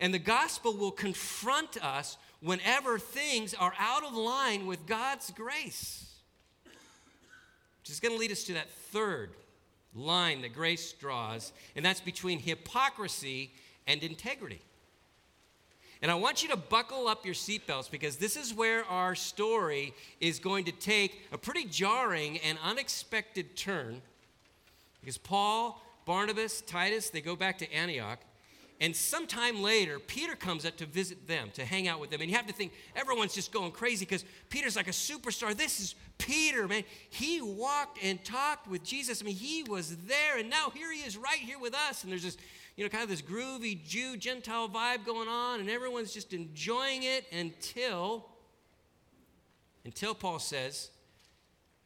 And 0.00 0.12
the 0.12 0.18
gospel 0.18 0.76
will 0.76 0.90
confront 0.90 1.82
us 1.82 2.18
whenever 2.40 2.98
things 2.98 3.54
are 3.54 3.72
out 3.78 4.04
of 4.04 4.14
line 4.14 4.66
with 4.66 4.86
God's 4.86 5.30
grace. 5.30 6.14
Which 6.64 7.90
is 7.90 8.00
going 8.00 8.14
to 8.14 8.18
lead 8.18 8.32
us 8.32 8.44
to 8.44 8.54
that 8.54 8.70
third 8.70 9.30
line 9.94 10.42
that 10.42 10.54
grace 10.54 10.92
draws, 10.92 11.52
and 11.74 11.84
that's 11.84 12.00
between 12.00 12.38
hypocrisy 12.38 13.52
and 13.86 14.02
integrity. 14.02 14.60
And 16.02 16.10
I 16.10 16.14
want 16.14 16.42
you 16.42 16.48
to 16.50 16.56
buckle 16.56 17.08
up 17.08 17.24
your 17.24 17.34
seatbelts 17.34 17.90
because 17.90 18.16
this 18.16 18.36
is 18.36 18.52
where 18.52 18.84
our 18.84 19.14
story 19.14 19.94
is 20.20 20.38
going 20.38 20.66
to 20.66 20.72
take 20.72 21.22
a 21.32 21.38
pretty 21.38 21.64
jarring 21.64 22.38
and 22.38 22.58
unexpected 22.62 23.56
turn. 23.56 24.02
Because 25.00 25.16
Paul, 25.16 25.80
Barnabas, 26.04 26.60
Titus, 26.60 27.08
they 27.10 27.22
go 27.22 27.34
back 27.34 27.58
to 27.58 27.72
Antioch. 27.72 28.18
And 28.78 28.94
sometime 28.94 29.62
later, 29.62 29.98
Peter 29.98 30.34
comes 30.34 30.66
up 30.66 30.76
to 30.76 30.86
visit 30.86 31.26
them, 31.26 31.48
to 31.54 31.64
hang 31.64 31.88
out 31.88 31.98
with 31.98 32.10
them. 32.10 32.20
And 32.20 32.30
you 32.30 32.36
have 32.36 32.46
to 32.46 32.52
think 32.52 32.72
everyone's 32.94 33.34
just 33.34 33.50
going 33.50 33.72
crazy 33.72 34.04
because 34.04 34.24
Peter's 34.50 34.76
like 34.76 34.88
a 34.88 34.90
superstar. 34.90 35.56
This 35.56 35.80
is 35.80 35.94
Peter, 36.18 36.68
man. 36.68 36.84
He 37.08 37.40
walked 37.40 37.98
and 38.02 38.22
talked 38.22 38.68
with 38.68 38.84
Jesus. 38.84 39.22
I 39.22 39.24
mean, 39.24 39.34
he 39.34 39.62
was 39.62 39.96
there, 40.06 40.38
and 40.38 40.50
now 40.50 40.70
here 40.74 40.92
he 40.92 41.00
is 41.00 41.16
right 41.16 41.38
here 41.38 41.58
with 41.58 41.74
us. 41.74 42.02
And 42.02 42.12
there's 42.12 42.22
this, 42.22 42.36
you 42.76 42.84
know, 42.84 42.90
kind 42.90 43.02
of 43.02 43.08
this 43.08 43.22
groovy 43.22 43.82
Jew 43.82 44.18
Gentile 44.18 44.68
vibe 44.68 45.06
going 45.06 45.28
on, 45.28 45.60
and 45.60 45.70
everyone's 45.70 46.12
just 46.12 46.34
enjoying 46.34 47.02
it 47.04 47.24
until, 47.32 48.26
until 49.86 50.14
Paul 50.14 50.38
says, 50.38 50.90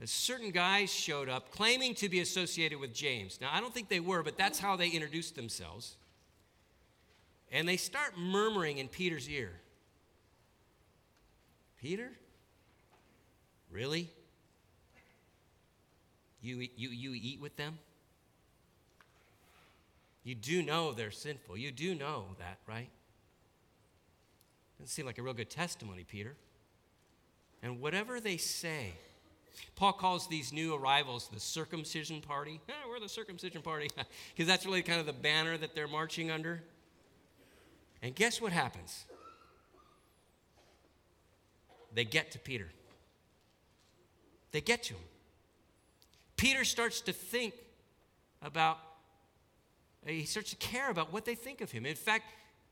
a 0.03 0.09
certain 0.09 0.51
guys 0.51 0.93
showed 0.93 1.29
up 1.29 1.53
claiming 1.53 1.95
to 1.97 2.09
be 2.09 2.19
associated 2.19 2.81
with 2.81 2.93
James. 2.93 3.39
Now, 3.41 3.51
I 3.53 3.61
don't 3.61 3.73
think 3.73 3.89
they 3.89 4.01
were, 4.01 4.25
but 4.25 4.37
that's 4.37 4.59
how 4.59 4.75
they 4.75 4.89
introduced 4.89 5.37
themselves. 5.37 5.97
And 7.51 7.69
they 7.69 7.77
start 7.77 8.19
murmuring 8.19 8.79
in 8.79 8.89
Peter's 8.89 9.29
ear. 9.29 9.51
Peter? 11.81 12.11
Really? 13.71 14.11
You, 16.43 16.69
you, 16.77 16.91
you 16.91 17.13
eat 17.15 17.41
with 17.41 17.57
them? 17.57 17.79
You 20.23 20.35
do 20.35 20.63
know 20.63 20.93
they're 20.93 21.11
sinful. 21.11 21.57
You 21.57 21.71
do 21.71 21.95
know 21.95 22.25
that, 22.39 22.59
right? 22.67 22.89
Doesn't 24.79 24.91
seem 24.91 25.07
like 25.07 25.19
a 25.19 25.23
real 25.23 25.35
good 25.35 25.51
testimony, 25.51 26.05
Peter. 26.05 26.37
And 27.63 27.81
whatever 27.81 28.21
they 28.21 28.37
say, 28.37 28.95
Paul 29.77 29.93
calls 29.93 30.29
these 30.29 30.53
new 30.53 30.75
arrivals 30.75 31.29
the 31.33 31.41
circumcision 31.41 32.21
party. 32.21 32.61
We're 32.89 33.01
the 33.01 33.09
circumcision 33.09 33.63
party 33.63 33.89
because 34.35 34.47
that's 34.47 34.65
really 34.65 34.83
kind 34.83 35.01
of 35.01 35.07
the 35.07 35.13
banner 35.13 35.57
that 35.59 35.75
they're 35.75 35.89
marching 35.89 36.31
under. 36.31 36.63
And 38.03 38.15
guess 38.15 38.41
what 38.41 38.53
happens? 38.53 39.05
They 41.93 42.05
get 42.05 42.31
to 42.33 42.39
Peter. 42.39 42.69
They 44.53 44.61
get 44.61 44.83
to 44.85 44.95
him. 44.95 45.03
Peter 46.37 46.65
starts 46.65 47.01
to 47.03 47.13
think 47.13 47.55
about, 48.43 48.79
uh, 50.07 50.11
he 50.11 50.25
starts 50.25 50.51
to 50.51 50.57
care 50.57 50.91
about 50.91 51.13
what 51.13 51.25
they 51.25 51.35
think 51.35 51.61
of 51.61 51.71
him. 51.71 51.85
In 51.85 51.95
fact, 51.95 52.25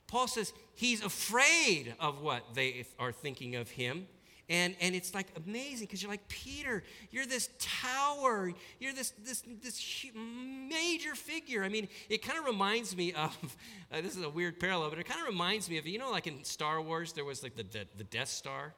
Paul 0.07 0.27
says 0.27 0.53
he's 0.75 1.05
afraid 1.05 1.95
of 2.01 2.23
what 2.23 2.55
they 2.55 2.87
are 2.99 3.13
thinking 3.13 3.57
of 3.57 3.71
him. 3.71 4.07
And, 4.51 4.75
and 4.81 4.95
it's 4.95 5.15
like 5.15 5.27
amazing 5.47 5.87
because 5.87 6.03
you're 6.03 6.11
like, 6.11 6.27
Peter, 6.29 6.83
you're 7.11 7.27
this 7.27 7.51
tower. 7.59 8.51
You're 8.81 8.95
this, 8.95 9.11
this, 9.23 9.43
this 9.63 10.07
major 10.15 11.15
figure. 11.15 11.65
I 11.65 11.69
mean, 11.69 11.89
it 12.09 12.23
kind 12.23 12.39
of 12.39 12.47
reminds 12.47 12.97
me 12.97 13.13
of 13.13 13.37
uh, 13.93 14.01
this 14.01 14.17
is 14.17 14.23
a 14.23 14.31
weird 14.31 14.59
parallel, 14.59 14.89
but 14.91 14.99
it 14.99 15.05
kind 15.05 15.21
of 15.21 15.27
reminds 15.27 15.69
me 15.69 15.77
of, 15.77 15.87
you 15.87 15.99
know, 15.99 16.11
like 16.11 16.27
in 16.27 16.45
Star 16.45 16.81
Wars, 16.81 17.13
there 17.13 17.27
was 17.27 17.43
like 17.43 17.57
the, 17.57 17.65
the, 17.65 17.87
the 17.99 18.05
Death 18.05 18.29
Star. 18.29 18.73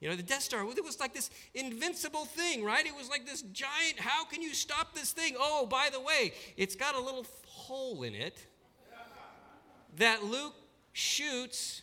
You 0.00 0.10
know, 0.10 0.16
the 0.16 0.22
Death 0.22 0.42
Star, 0.42 0.60
it 0.60 0.84
was 0.84 1.00
like 1.00 1.14
this 1.14 1.30
invincible 1.54 2.26
thing, 2.26 2.62
right? 2.62 2.84
It 2.86 2.94
was 2.94 3.08
like 3.08 3.26
this 3.26 3.42
giant, 3.42 3.98
how 3.98 4.26
can 4.26 4.42
you 4.42 4.52
stop 4.52 4.94
this 4.94 5.12
thing? 5.12 5.34
Oh, 5.38 5.66
by 5.66 5.88
the 5.90 6.00
way, 6.00 6.34
it's 6.56 6.76
got 6.76 6.94
a 6.94 7.00
little 7.00 7.26
hole 7.46 8.02
in 8.02 8.14
it 8.14 8.46
that 9.96 10.22
Luke 10.22 10.54
shoots 10.92 11.82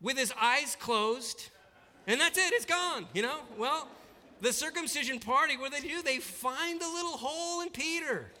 with 0.00 0.18
his 0.18 0.32
eyes 0.40 0.76
closed 0.78 1.50
and 2.08 2.20
that's 2.20 2.38
it, 2.38 2.52
it's 2.54 2.64
gone, 2.64 3.06
you 3.12 3.22
know? 3.22 3.38
Well, 3.56 3.86
the 4.40 4.52
circumcision 4.52 5.20
party, 5.20 5.56
what 5.56 5.72
do 5.72 5.80
they 5.80 5.88
do? 5.88 6.02
They 6.02 6.18
find 6.18 6.80
the 6.80 6.88
little 6.88 7.16
hole 7.16 7.60
in 7.60 7.68
Peter 7.68 8.32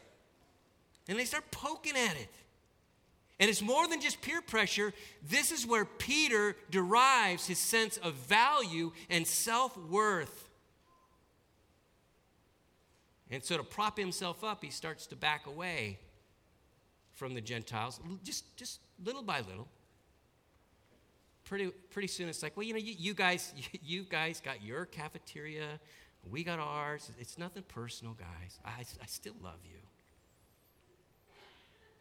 and 1.06 1.18
they 1.18 1.24
start 1.24 1.50
poking 1.50 1.94
at 1.94 2.16
it. 2.16 2.28
And 3.38 3.48
it's 3.48 3.62
more 3.62 3.86
than 3.86 4.00
just 4.00 4.20
peer 4.20 4.40
pressure. 4.40 4.92
This 5.22 5.52
is 5.52 5.66
where 5.66 5.84
Peter 5.84 6.56
derives 6.70 7.46
his 7.46 7.58
sense 7.58 7.96
of 7.98 8.14
value 8.14 8.90
and 9.08 9.26
self 9.26 9.76
worth. 9.76 10.48
And 13.30 13.44
so, 13.44 13.58
to 13.58 13.62
prop 13.62 13.96
himself 13.96 14.42
up, 14.42 14.64
he 14.64 14.70
starts 14.70 15.06
to 15.08 15.16
back 15.16 15.46
away 15.46 15.98
from 17.14 17.34
the 17.34 17.40
Gentiles, 17.40 18.00
just, 18.24 18.56
just 18.56 18.80
little 19.04 19.22
by 19.22 19.40
little 19.40 19.68
pretty, 21.48 21.70
pretty 21.90 22.08
soon 22.08 22.28
it's 22.28 22.42
like, 22.42 22.56
well, 22.56 22.64
you 22.64 22.72
know, 22.72 22.78
you, 22.78 22.94
you 22.96 23.14
guys, 23.14 23.52
you 23.82 24.04
guys 24.04 24.40
got 24.40 24.62
your 24.62 24.84
cafeteria, 24.84 25.80
we 26.30 26.44
got 26.44 26.58
ours. 26.58 27.10
It's 27.18 27.38
nothing 27.38 27.62
personal, 27.68 28.14
guys. 28.14 28.58
I, 28.64 28.80
I 28.80 29.06
still 29.06 29.34
love 29.42 29.60
you. 29.64 29.78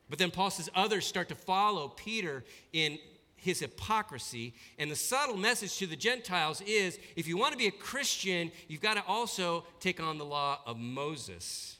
But 0.10 0.20
then 0.20 0.32
Paul 0.32 0.50
says 0.50 0.70
others 0.76 1.06
start 1.06 1.30
to 1.30 1.36
follow 1.36 1.90
Peter 1.90 2.44
in 2.74 2.98
his 3.36 3.60
hypocrisy. 3.60 4.54
And 4.78 4.90
the 4.90 4.96
subtle 4.96 5.38
message 5.38 5.78
to 5.78 5.88
the 5.88 5.96
Gentiles 5.96 6.62
is 6.62 6.98
if 7.16 7.28
you 7.28 7.38
want 7.38 7.52
to 7.52 7.58
be 7.58 7.68
a 7.68 7.72
Christian, 7.72 8.52
you've 8.68 8.82
got 8.82 8.96
to 8.96 9.04
also 9.08 9.66
take 9.80 10.02
on 10.02 10.18
the 10.18 10.26
law 10.26 10.60
of 10.66 10.78
Moses. 10.78 11.78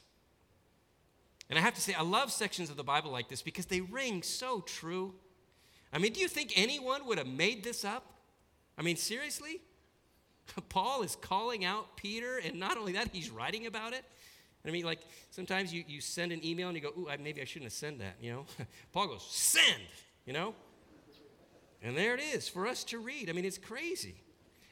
And 1.50 1.58
I 1.58 1.62
have 1.62 1.74
to 1.74 1.80
say, 1.80 1.94
I 1.94 2.02
love 2.02 2.30
sections 2.30 2.70
of 2.70 2.76
the 2.76 2.84
Bible 2.84 3.10
like 3.10 3.28
this 3.28 3.42
because 3.42 3.66
they 3.66 3.80
ring 3.80 4.22
so 4.22 4.60
true. 4.60 5.14
I 5.92 5.98
mean, 5.98 6.12
do 6.12 6.20
you 6.20 6.28
think 6.28 6.52
anyone 6.56 7.06
would 7.06 7.18
have 7.18 7.26
made 7.26 7.64
this 7.64 7.84
up? 7.84 8.04
I 8.76 8.82
mean, 8.82 8.96
seriously? 8.96 9.60
Paul 10.68 11.02
is 11.02 11.16
calling 11.16 11.64
out 11.64 11.96
Peter, 11.96 12.38
and 12.38 12.56
not 12.56 12.76
only 12.76 12.92
that, 12.92 13.08
he's 13.12 13.30
writing 13.30 13.66
about 13.66 13.92
it. 13.92 14.04
I 14.66 14.70
mean, 14.70 14.84
like 14.84 15.00
sometimes 15.30 15.72
you, 15.72 15.84
you 15.86 16.00
send 16.00 16.32
an 16.32 16.44
email 16.44 16.68
and 16.68 16.76
you 16.76 16.82
go, 16.82 16.90
ooh, 16.98 17.08
maybe 17.22 17.40
I 17.40 17.44
shouldn't 17.44 17.66
have 17.66 17.72
sent 17.72 18.00
that, 18.00 18.16
you 18.20 18.30
know? 18.32 18.44
Paul 18.92 19.08
goes, 19.08 19.26
send, 19.28 19.82
you 20.26 20.32
know? 20.32 20.54
And 21.82 21.96
there 21.96 22.14
it 22.14 22.20
is 22.20 22.48
for 22.48 22.66
us 22.66 22.84
to 22.84 22.98
read. 22.98 23.30
I 23.30 23.32
mean, 23.32 23.44
it's 23.44 23.58
crazy. 23.58 24.16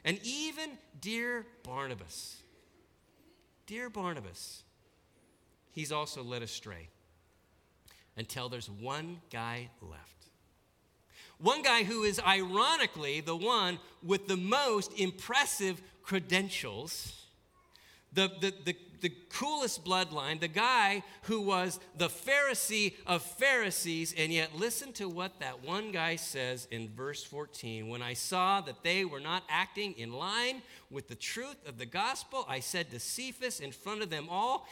And 0.04 0.18
even 0.22 0.70
dear 1.00 1.46
Barnabas, 1.62 2.36
dear 3.66 3.88
Barnabas, 3.88 4.64
he's 5.72 5.92
also 5.92 6.22
led 6.22 6.42
astray 6.42 6.88
until 8.16 8.48
there's 8.48 8.68
one 8.68 9.20
guy 9.30 9.70
left. 9.80 10.15
One 11.38 11.62
guy 11.62 11.84
who 11.84 12.02
is 12.02 12.20
ironically 12.20 13.20
the 13.20 13.36
one 13.36 13.78
with 14.02 14.26
the 14.26 14.36
most 14.36 14.98
impressive 14.98 15.82
credentials, 16.02 17.26
the, 18.12 18.30
the, 18.40 18.54
the, 18.64 18.76
the, 19.02 19.12
coolest 19.28 19.84
bloodline, 19.84 20.40
the 20.40 20.48
guy 20.48 21.02
who 21.22 21.42
was 21.42 21.78
the 21.98 22.08
Pharisee 22.08 22.94
of 23.06 23.20
Pharisees. 23.20 24.14
And 24.16 24.32
yet, 24.32 24.56
listen 24.56 24.94
to 24.94 25.10
what 25.10 25.40
that 25.40 25.62
one 25.62 25.92
guy 25.92 26.16
says 26.16 26.66
in 26.70 26.88
verse 26.88 27.22
14. 27.22 27.88
When 27.88 28.00
I 28.00 28.14
saw 28.14 28.62
that 28.62 28.82
they 28.82 29.04
were 29.04 29.20
not 29.20 29.42
acting 29.50 29.92
in 29.98 30.12
line 30.12 30.62
with 30.90 31.08
the 31.08 31.14
truth 31.14 31.68
of 31.68 31.76
the 31.76 31.84
gospel, 31.84 32.46
I 32.48 32.60
said 32.60 32.90
to 32.92 32.98
Cephas 32.98 33.60
in 33.60 33.72
front 33.72 34.00
of 34.00 34.08
them 34.08 34.28
all, 34.30 34.66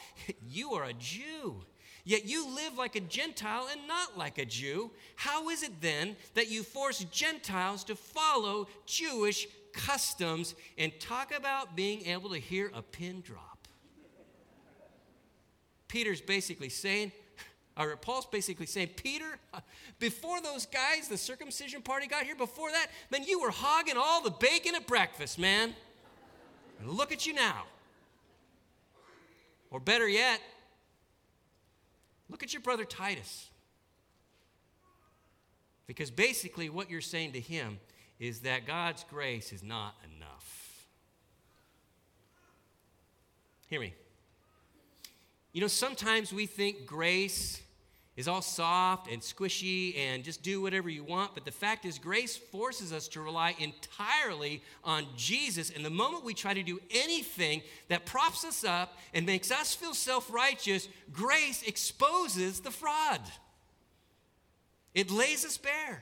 You 0.49 0.73
are 0.73 0.85
a 0.85 0.93
Jew 0.93 1.63
Yet 2.05 2.25
you 2.25 2.47
live 2.47 2.77
like 2.77 2.95
a 2.95 2.99
Gentile 2.99 3.67
and 3.71 3.87
not 3.87 4.15
like 4.15 4.37
a 4.37 4.45
Jew. 4.45 4.91
How 5.15 5.49
is 5.49 5.63
it 5.63 5.81
then 5.81 6.15
that 6.35 6.49
you 6.49 6.61
force 6.61 6.99
Gentiles 7.05 7.83
to 7.85 7.95
follow 7.95 8.67
Jewish 8.85 9.47
customs 9.73 10.53
and 10.77 10.97
talk 10.99 11.35
about 11.35 11.75
being 11.75 12.05
able 12.05 12.29
to 12.29 12.37
hear 12.37 12.71
a 12.75 12.83
pin 12.83 13.21
drop? 13.21 13.67
Peter's 15.87 16.21
basically 16.21 16.69
saying, 16.69 17.11
or 17.75 17.95
Paul's 17.97 18.27
basically 18.27 18.67
saying, 18.67 18.89
Peter, 18.95 19.39
before 19.97 20.41
those 20.41 20.67
guys, 20.67 21.07
the 21.07 21.17
circumcision 21.17 21.81
party 21.81 22.05
got 22.05 22.23
here, 22.23 22.35
before 22.35 22.69
that, 22.69 22.87
man, 23.09 23.23
you 23.23 23.39
were 23.39 23.51
hogging 23.51 23.95
all 23.97 24.21
the 24.21 24.31
bacon 24.31 24.75
at 24.75 24.85
breakfast, 24.85 25.39
man. 25.39 25.73
Look 26.83 27.11
at 27.11 27.25
you 27.25 27.33
now. 27.33 27.63
Or 29.71 29.79
better 29.79 30.07
yet, 30.07 30.39
Look 32.29 32.43
at 32.43 32.53
your 32.53 32.61
brother 32.61 32.85
Titus. 32.85 33.49
Because 35.87 36.09
basically, 36.09 36.69
what 36.69 36.89
you're 36.89 37.01
saying 37.01 37.33
to 37.33 37.39
him 37.39 37.79
is 38.19 38.39
that 38.39 38.65
God's 38.65 39.03
grace 39.09 39.53
is 39.53 39.61
not 39.61 39.95
enough. 40.15 40.87
Hear 43.67 43.79
me. 43.79 43.93
You 45.53 45.61
know, 45.61 45.67
sometimes 45.67 46.33
we 46.33 46.45
think 46.45 46.85
grace 46.85 47.61
is 48.15 48.29
all 48.29 48.41
soft 48.41 49.11
and 49.11 49.21
squishy 49.21 49.97
and 49.97 50.23
just 50.23 50.41
do 50.41 50.61
whatever 50.61 50.89
you 50.89 51.03
want. 51.03 51.33
But 51.33 51.43
the 51.43 51.51
fact 51.51 51.83
is, 51.85 51.99
grace 51.99 52.37
forces 52.37 52.93
us 52.93 53.09
to 53.09 53.21
rely 53.21 53.55
entirely 53.59 54.61
on 54.85 55.05
Jesus. 55.17 55.69
And 55.69 55.83
the 55.83 55.89
moment 55.89 56.23
we 56.23 56.33
try 56.33 56.53
to 56.53 56.63
do 56.63 56.79
anything 56.91 57.61
that 57.89 58.05
props 58.05 58.45
us 58.45 58.63
up 58.63 58.97
and 59.13 59.25
makes 59.25 59.51
us 59.51 59.75
feel 59.75 59.93
self 59.93 60.31
righteous, 60.31 60.87
grace 61.11 61.61
exposes 61.63 62.61
the 62.61 62.71
fraud. 62.71 63.21
It 64.93 65.11
lays 65.11 65.43
us 65.43 65.57
bare. 65.57 66.01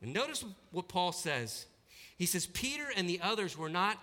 And 0.00 0.14
notice 0.14 0.42
what 0.70 0.88
Paul 0.88 1.12
says. 1.12 1.66
He 2.16 2.24
says, 2.24 2.46
Peter 2.46 2.86
and 2.96 3.08
the 3.08 3.20
others 3.20 3.58
were 3.58 3.68
not 3.68 3.98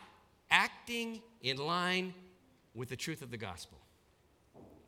acting 0.51 1.21
in 1.41 1.57
line 1.57 2.13
with 2.75 2.89
the 2.89 2.95
truth 2.95 3.23
of 3.23 3.31
the 3.31 3.37
gospel 3.37 3.79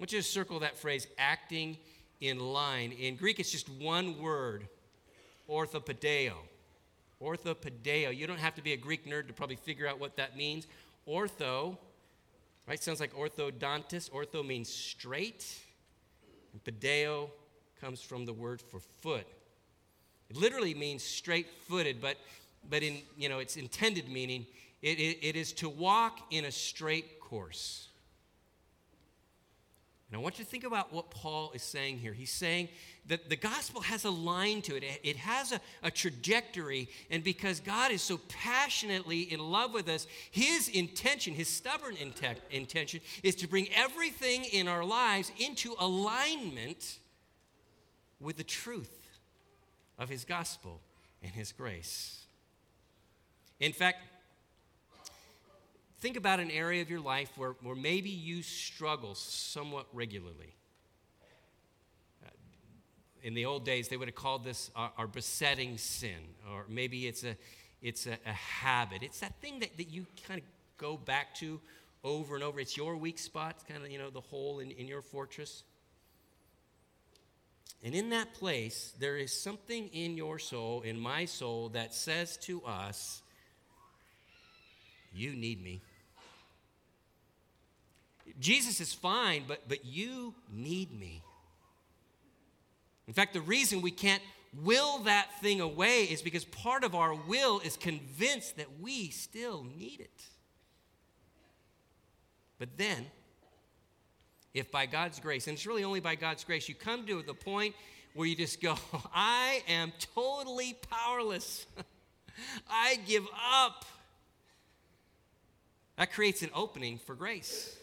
want 0.02 0.12
you 0.12 0.20
to 0.20 0.28
circle 0.28 0.60
that 0.62 0.76
phrase, 0.76 1.06
acting 1.20 1.78
in 2.22 2.40
line. 2.40 2.92
In 2.92 3.16
Greek, 3.16 3.40
it's 3.40 3.52
just 3.52 3.70
one 3.70 4.20
word, 4.20 4.68
orthopedeo. 5.48 6.34
Orthopedeo. 7.22 8.18
You 8.18 8.26
don't 8.26 8.40
have 8.40 8.56
to 8.56 8.64
be 8.64 8.74
a 8.74 8.78
Greek 8.78 9.06
nerd 9.06 9.28
to 9.28 9.34
probably 9.34 9.58
figure 9.58 9.86
out 9.88 10.00
what 10.00 10.18
that 10.18 10.36
means. 10.36 10.66
Ortho, 11.08 11.78
right, 12.68 12.82
sounds 12.82 13.00
like 13.00 13.14
orthodontist. 13.14 14.10
Ortho 14.10 14.44
means 14.44 14.74
straight. 14.74 15.46
And 16.52 16.64
pedeo 16.64 17.30
comes 17.80 18.02
from 18.02 18.26
the 18.26 18.34
word 18.34 18.60
for 18.60 18.80
foot. 19.02 19.28
It 20.32 20.36
literally 20.36 20.74
means 20.74 21.04
straight 21.04 21.46
footed, 21.68 22.02
but, 22.02 22.18
but 22.68 22.82
in 22.82 23.04
you 23.16 23.30
know, 23.30 23.38
its 23.38 23.56
intended 23.56 24.10
meaning, 24.10 24.48
it, 24.82 24.98
it, 24.98 25.20
it 25.22 25.36
is 25.36 25.54
to 25.54 25.70
walk 25.70 26.22
in 26.32 26.46
a 26.46 26.52
straight 26.52 27.20
course. 27.20 27.90
And 30.12 30.20
I 30.20 30.22
want 30.22 30.38
you 30.40 30.44
to 30.44 30.52
think 30.52 30.66
about 30.66 30.92
what 30.92 31.10
Paul 31.10 31.54
is 31.56 31.64
saying 31.64 32.00
here. 32.00 32.12
He's 32.12 32.34
saying 32.34 32.68
that 33.08 33.30
the 33.30 33.38
gospel 33.38 33.80
has 33.80 34.04
a 34.04 34.10
line 34.10 34.62
to 34.64 34.76
it, 34.76 34.84
it 35.04 35.16
has 35.16 35.54
a, 35.54 35.62
a, 35.82 35.90
trajectory. 35.90 36.90
And 37.10 37.24
because 37.24 37.62
God 37.62 37.92
is 37.92 38.02
so 38.02 38.20
passionately 38.28 39.22
in 39.22 39.40
love 39.40 39.74
with 39.74 39.88
us, 39.88 40.08
his 40.30 40.68
intention, 40.68 41.34
his 41.34 41.48
stubborn 41.48 41.96
intention, 42.52 43.00
is 43.24 43.36
to 43.36 43.48
bring 43.48 43.70
everything 43.74 44.44
in 44.44 44.68
our 44.68 44.84
lives 44.84 45.32
into 45.40 45.76
alignment 45.80 46.98
with 48.20 48.36
the 48.36 48.44
truth 48.44 49.18
of 49.98 50.10
his 50.10 50.26
gospel 50.26 50.82
and 51.24 51.32
his 51.32 51.54
grace. 51.54 52.26
In 53.62 53.72
fact, 53.72 54.00
think 56.02 56.18
about 56.18 56.40
an 56.40 56.50
area 56.50 56.82
of 56.82 56.90
your 56.90 57.00
life 57.00 57.30
where, 57.38 57.56
where 57.62 57.76
maybe 57.76 58.10
you 58.10 58.42
struggle 58.42 59.14
somewhat 59.14 59.86
regularly. 59.94 60.56
Uh, 62.26 62.30
in 63.22 63.36
the 63.36 63.46
old 63.46 63.64
days, 63.64 63.88
they 63.88 63.98
would 63.98 64.08
have 64.08 64.16
called 64.16 64.44
this 64.44 64.72
our, 64.76 64.92
our 64.98 65.08
besetting 65.08 65.78
sin, 65.78 66.18
or 66.52 66.66
maybe 66.68 67.08
it's 67.08 67.24
a, 67.24 67.38
it's 67.84 68.08
a, 68.08 68.18
a 68.26 68.34
habit. 68.34 69.04
It's 69.04 69.20
that 69.20 69.40
thing 69.42 69.60
that, 69.60 69.78
that 69.78 69.90
you 69.90 70.08
kind 70.28 70.42
of 70.42 70.46
go 70.78 70.98
back 70.98 71.36
to 71.36 71.62
over 72.04 72.34
and 72.34 72.44
over. 72.44 72.60
It's 72.60 72.76
your 72.76 72.96
weak 72.98 73.20
spot, 73.20 73.64
kind 73.70 73.84
of, 73.84 73.92
you 73.92 74.00
know, 74.00 74.10
the 74.10 74.22
hole 74.22 74.60
in, 74.60 74.72
in 74.72 74.88
your 74.88 75.04
fortress. 75.04 75.64
And 77.84 77.94
in 77.94 78.10
that 78.10 78.34
place, 78.34 78.94
there 79.00 79.18
is 79.18 79.32
something 79.40 79.88
in 79.90 80.18
your 80.18 80.40
soul, 80.40 80.82
in 80.82 81.00
my 81.00 81.26
soul, 81.26 81.70
that 81.70 81.94
says 81.94 82.38
to 82.38 82.64
us, 82.64 83.22
You 85.14 85.36
need 85.36 85.64
me. 85.64 85.82
Jesus 88.40 88.80
is 88.80 88.94
fine, 88.94 89.44
but, 89.48 89.68
but 89.68 89.86
you 89.86 90.34
need 90.52 90.92
me. 90.98 91.24
In 93.08 93.14
fact, 93.14 93.34
the 93.34 93.42
reason 93.42 93.82
we 93.82 93.92
can't 93.92 94.22
will 94.64 95.00
that 95.00 95.40
thing 95.42 95.62
away 95.62 96.04
is 96.04 96.22
because 96.22 96.46
part 96.46 96.84
of 96.84 96.94
our 96.94 97.14
will 97.14 97.60
is 97.60 97.78
convinced 97.78 98.58
that 98.58 98.68
we 98.80 99.10
still 99.10 99.66
need 99.78 100.00
it. 100.00 100.24
But 102.60 102.78
then, 102.78 103.06
if 104.54 104.72
by 104.72 104.86
God's 104.86 105.20
grace, 105.20 105.48
and 105.48 105.56
it's 105.56 105.66
really 105.66 105.84
only 105.84 106.00
by 106.00 106.16
God's 106.16 106.44
grace, 106.44 106.68
you 106.68 106.76
come 106.76 107.06
to 107.08 107.22
the 107.22 107.34
point 107.34 107.76
where 108.14 108.28
you 108.28 108.36
just 108.36 108.62
go, 108.62 108.76
I 109.14 109.64
am 109.68 109.94
totally 110.14 110.78
powerless. 110.90 111.66
I 112.70 113.00
give 113.08 113.26
up. 113.54 113.86
That 115.98 116.12
creates 116.12 116.42
an 116.42 116.50
opening 116.54 116.98
for 116.98 117.16
grace. 117.16 117.78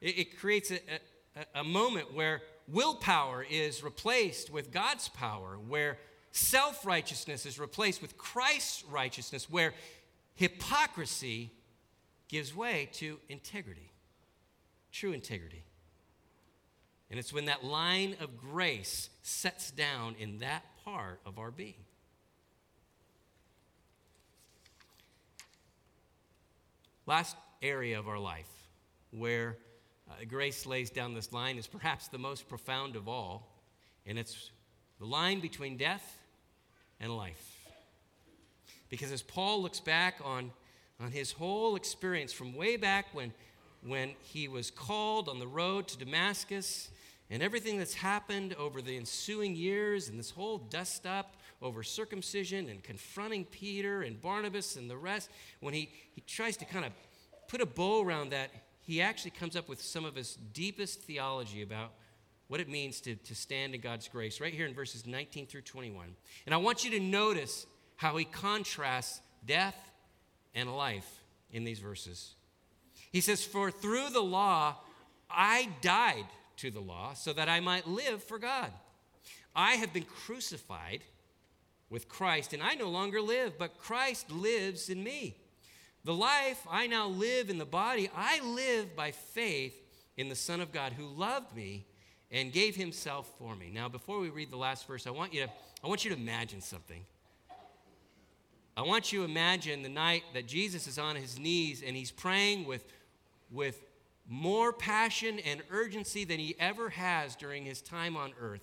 It, 0.00 0.18
it 0.18 0.38
creates 0.38 0.70
a, 0.70 0.78
a, 1.36 1.60
a 1.60 1.64
moment 1.64 2.14
where 2.14 2.42
willpower 2.66 3.44
is 3.48 3.82
replaced 3.82 4.50
with 4.50 4.70
God's 4.70 5.08
power, 5.08 5.58
where 5.66 5.98
self 6.32 6.86
righteousness 6.86 7.46
is 7.46 7.58
replaced 7.58 8.02
with 8.02 8.16
Christ's 8.16 8.84
righteousness, 8.84 9.48
where 9.50 9.74
hypocrisy 10.34 11.50
gives 12.28 12.54
way 12.54 12.88
to 12.92 13.18
integrity, 13.28 13.90
true 14.92 15.12
integrity. 15.12 15.64
And 17.10 17.18
it's 17.18 17.32
when 17.32 17.46
that 17.46 17.64
line 17.64 18.16
of 18.20 18.36
grace 18.36 19.08
sets 19.22 19.70
down 19.70 20.14
in 20.18 20.38
that 20.38 20.62
part 20.84 21.20
of 21.24 21.38
our 21.38 21.50
being. 21.50 21.84
Last 27.06 27.34
area 27.62 27.98
of 27.98 28.06
our 28.06 28.18
life 28.18 28.50
where 29.10 29.56
uh, 30.10 30.24
grace 30.26 30.66
lays 30.66 30.90
down 30.90 31.14
this 31.14 31.32
line 31.32 31.58
is 31.58 31.66
perhaps 31.66 32.08
the 32.08 32.18
most 32.18 32.48
profound 32.48 32.96
of 32.96 33.08
all, 33.08 33.48
and 34.06 34.18
it's 34.18 34.50
the 34.98 35.06
line 35.06 35.40
between 35.40 35.76
death 35.76 36.18
and 37.00 37.16
life. 37.16 37.56
Because 38.88 39.12
as 39.12 39.22
Paul 39.22 39.62
looks 39.62 39.80
back 39.80 40.16
on, 40.24 40.50
on 40.98 41.10
his 41.10 41.32
whole 41.32 41.76
experience 41.76 42.32
from 42.32 42.54
way 42.54 42.76
back 42.76 43.06
when, 43.12 43.32
when 43.86 44.14
he 44.20 44.48
was 44.48 44.70
called 44.70 45.28
on 45.28 45.38
the 45.38 45.46
road 45.46 45.88
to 45.88 45.98
Damascus, 45.98 46.90
and 47.30 47.42
everything 47.42 47.76
that's 47.76 47.94
happened 47.94 48.54
over 48.54 48.80
the 48.80 48.96
ensuing 48.96 49.54
years, 49.54 50.08
and 50.08 50.18
this 50.18 50.30
whole 50.30 50.58
dust 50.58 51.06
up 51.06 51.36
over 51.60 51.82
circumcision 51.82 52.68
and 52.68 52.82
confronting 52.82 53.44
Peter 53.44 54.02
and 54.02 54.20
Barnabas 54.20 54.76
and 54.76 54.88
the 54.88 54.96
rest, 54.96 55.28
when 55.60 55.74
he, 55.74 55.90
he 56.14 56.22
tries 56.22 56.56
to 56.56 56.64
kind 56.64 56.84
of 56.84 56.92
put 57.48 57.60
a 57.60 57.66
bow 57.66 58.02
around 58.02 58.30
that, 58.30 58.50
he 58.88 59.02
actually 59.02 59.32
comes 59.32 59.54
up 59.54 59.68
with 59.68 59.82
some 59.82 60.06
of 60.06 60.14
his 60.14 60.38
deepest 60.54 61.02
theology 61.02 61.60
about 61.60 61.92
what 62.46 62.58
it 62.58 62.70
means 62.70 63.02
to, 63.02 63.16
to 63.16 63.34
stand 63.34 63.74
in 63.74 63.82
God's 63.82 64.08
grace, 64.08 64.40
right 64.40 64.54
here 64.54 64.64
in 64.64 64.72
verses 64.72 65.06
19 65.06 65.46
through 65.46 65.60
21. 65.60 66.06
And 66.46 66.54
I 66.54 66.56
want 66.56 66.86
you 66.86 66.90
to 66.92 67.00
notice 67.00 67.66
how 67.96 68.16
he 68.16 68.24
contrasts 68.24 69.20
death 69.44 69.76
and 70.54 70.74
life 70.74 71.22
in 71.52 71.64
these 71.64 71.80
verses. 71.80 72.32
He 73.12 73.20
says, 73.20 73.44
For 73.44 73.70
through 73.70 74.08
the 74.08 74.22
law 74.22 74.76
I 75.28 75.68
died 75.82 76.24
to 76.56 76.70
the 76.70 76.80
law 76.80 77.12
so 77.12 77.34
that 77.34 77.50
I 77.50 77.60
might 77.60 77.86
live 77.86 78.24
for 78.24 78.38
God. 78.38 78.72
I 79.54 79.72
have 79.72 79.92
been 79.92 80.04
crucified 80.04 81.02
with 81.90 82.08
Christ, 82.08 82.54
and 82.54 82.62
I 82.62 82.74
no 82.74 82.88
longer 82.88 83.20
live, 83.20 83.58
but 83.58 83.76
Christ 83.76 84.30
lives 84.30 84.88
in 84.88 85.04
me. 85.04 85.36
The 86.04 86.14
life 86.14 86.66
I 86.70 86.86
now 86.86 87.08
live 87.08 87.50
in 87.50 87.58
the 87.58 87.64
body, 87.64 88.10
I 88.14 88.40
live 88.40 88.94
by 88.96 89.10
faith 89.10 89.74
in 90.16 90.28
the 90.28 90.34
Son 90.34 90.60
of 90.60 90.72
God 90.72 90.92
who 90.92 91.06
loved 91.06 91.54
me 91.54 91.86
and 92.30 92.52
gave 92.52 92.76
himself 92.76 93.30
for 93.38 93.56
me. 93.56 93.70
Now, 93.72 93.88
before 93.88 94.18
we 94.18 94.30
read 94.30 94.50
the 94.50 94.56
last 94.56 94.86
verse, 94.86 95.06
I 95.06 95.10
want 95.10 95.32
you 95.32 95.42
to, 95.42 95.50
I 95.82 95.88
want 95.88 96.04
you 96.04 96.10
to 96.10 96.16
imagine 96.16 96.60
something. 96.60 97.04
I 98.76 98.82
want 98.82 99.12
you 99.12 99.20
to 99.20 99.24
imagine 99.24 99.82
the 99.82 99.88
night 99.88 100.22
that 100.34 100.46
Jesus 100.46 100.86
is 100.86 100.98
on 100.98 101.16
his 101.16 101.38
knees 101.38 101.82
and 101.84 101.96
he's 101.96 102.12
praying 102.12 102.64
with, 102.64 102.84
with 103.50 103.82
more 104.28 104.72
passion 104.72 105.40
and 105.40 105.62
urgency 105.70 106.24
than 106.24 106.38
he 106.38 106.54
ever 106.60 106.90
has 106.90 107.34
during 107.34 107.64
his 107.64 107.80
time 107.80 108.16
on 108.16 108.32
earth. 108.40 108.62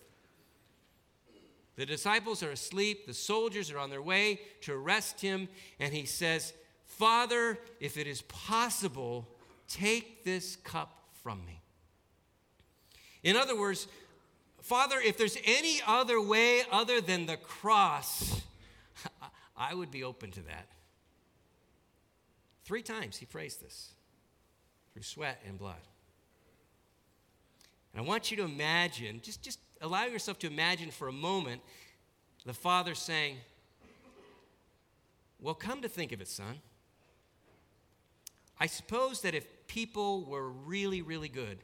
The 1.76 1.86
disciples 1.86 2.42
are 2.44 2.52
asleep, 2.52 3.06
the 3.06 3.14
soldiers 3.14 3.70
are 3.72 3.80
on 3.80 3.90
their 3.90 4.02
way 4.02 4.40
to 4.62 4.74
arrest 4.74 5.20
him, 5.20 5.50
and 5.80 5.94
he 5.94 6.06
says, 6.06 6.54
Father, 6.86 7.60
if 7.80 7.98
it 7.98 8.08
is 8.08 8.22
possible, 8.24 9.28
take 9.68 10.24
this 10.24 10.56
cup 10.58 11.10
from 11.24 11.46
me. 11.46 11.62
In 13.24 13.36
other 13.36 13.58
words, 13.60 13.88
Father, 14.62 14.98
if 15.04 15.18
there's 15.18 15.38
any 15.46 15.82
other 15.86 16.22
way 16.22 16.64
other 16.72 17.02
than 17.02 17.26
the 17.26 17.38
cross, 17.38 18.42
I 19.58 19.74
would 19.74 19.92
be 19.92 20.04
open 20.04 20.32
to 20.32 20.42
that. 20.44 20.68
Three 22.64 22.82
times 22.82 23.18
he 23.18 23.26
prays 23.26 23.58
this 23.58 23.92
through 24.94 25.04
sweat 25.04 25.42
and 25.48 25.58
blood. 25.58 25.82
And 27.94 28.04
I 28.04 28.08
want 28.08 28.32
you 28.32 28.38
to 28.38 28.44
imagine, 28.44 29.22
just, 29.24 29.42
just 29.42 29.60
allow 29.82 30.06
yourself 30.06 30.40
to 30.40 30.48
imagine 30.48 30.92
for 30.92 31.08
a 31.08 31.14
moment 31.14 31.62
the 32.46 32.54
Father 32.54 32.96
saying, 32.96 33.38
Well, 35.40 35.54
come 35.54 35.82
to 35.82 35.90
think 35.90 36.12
of 36.12 36.22
it, 36.22 36.28
son. 36.28 36.60
I 38.60 38.68
suppose 38.68 39.22
that 39.22 39.36
if 39.36 39.46
people 39.68 40.26
were 40.26 40.50
really, 40.50 41.02
really 41.02 41.30
good, 41.30 41.60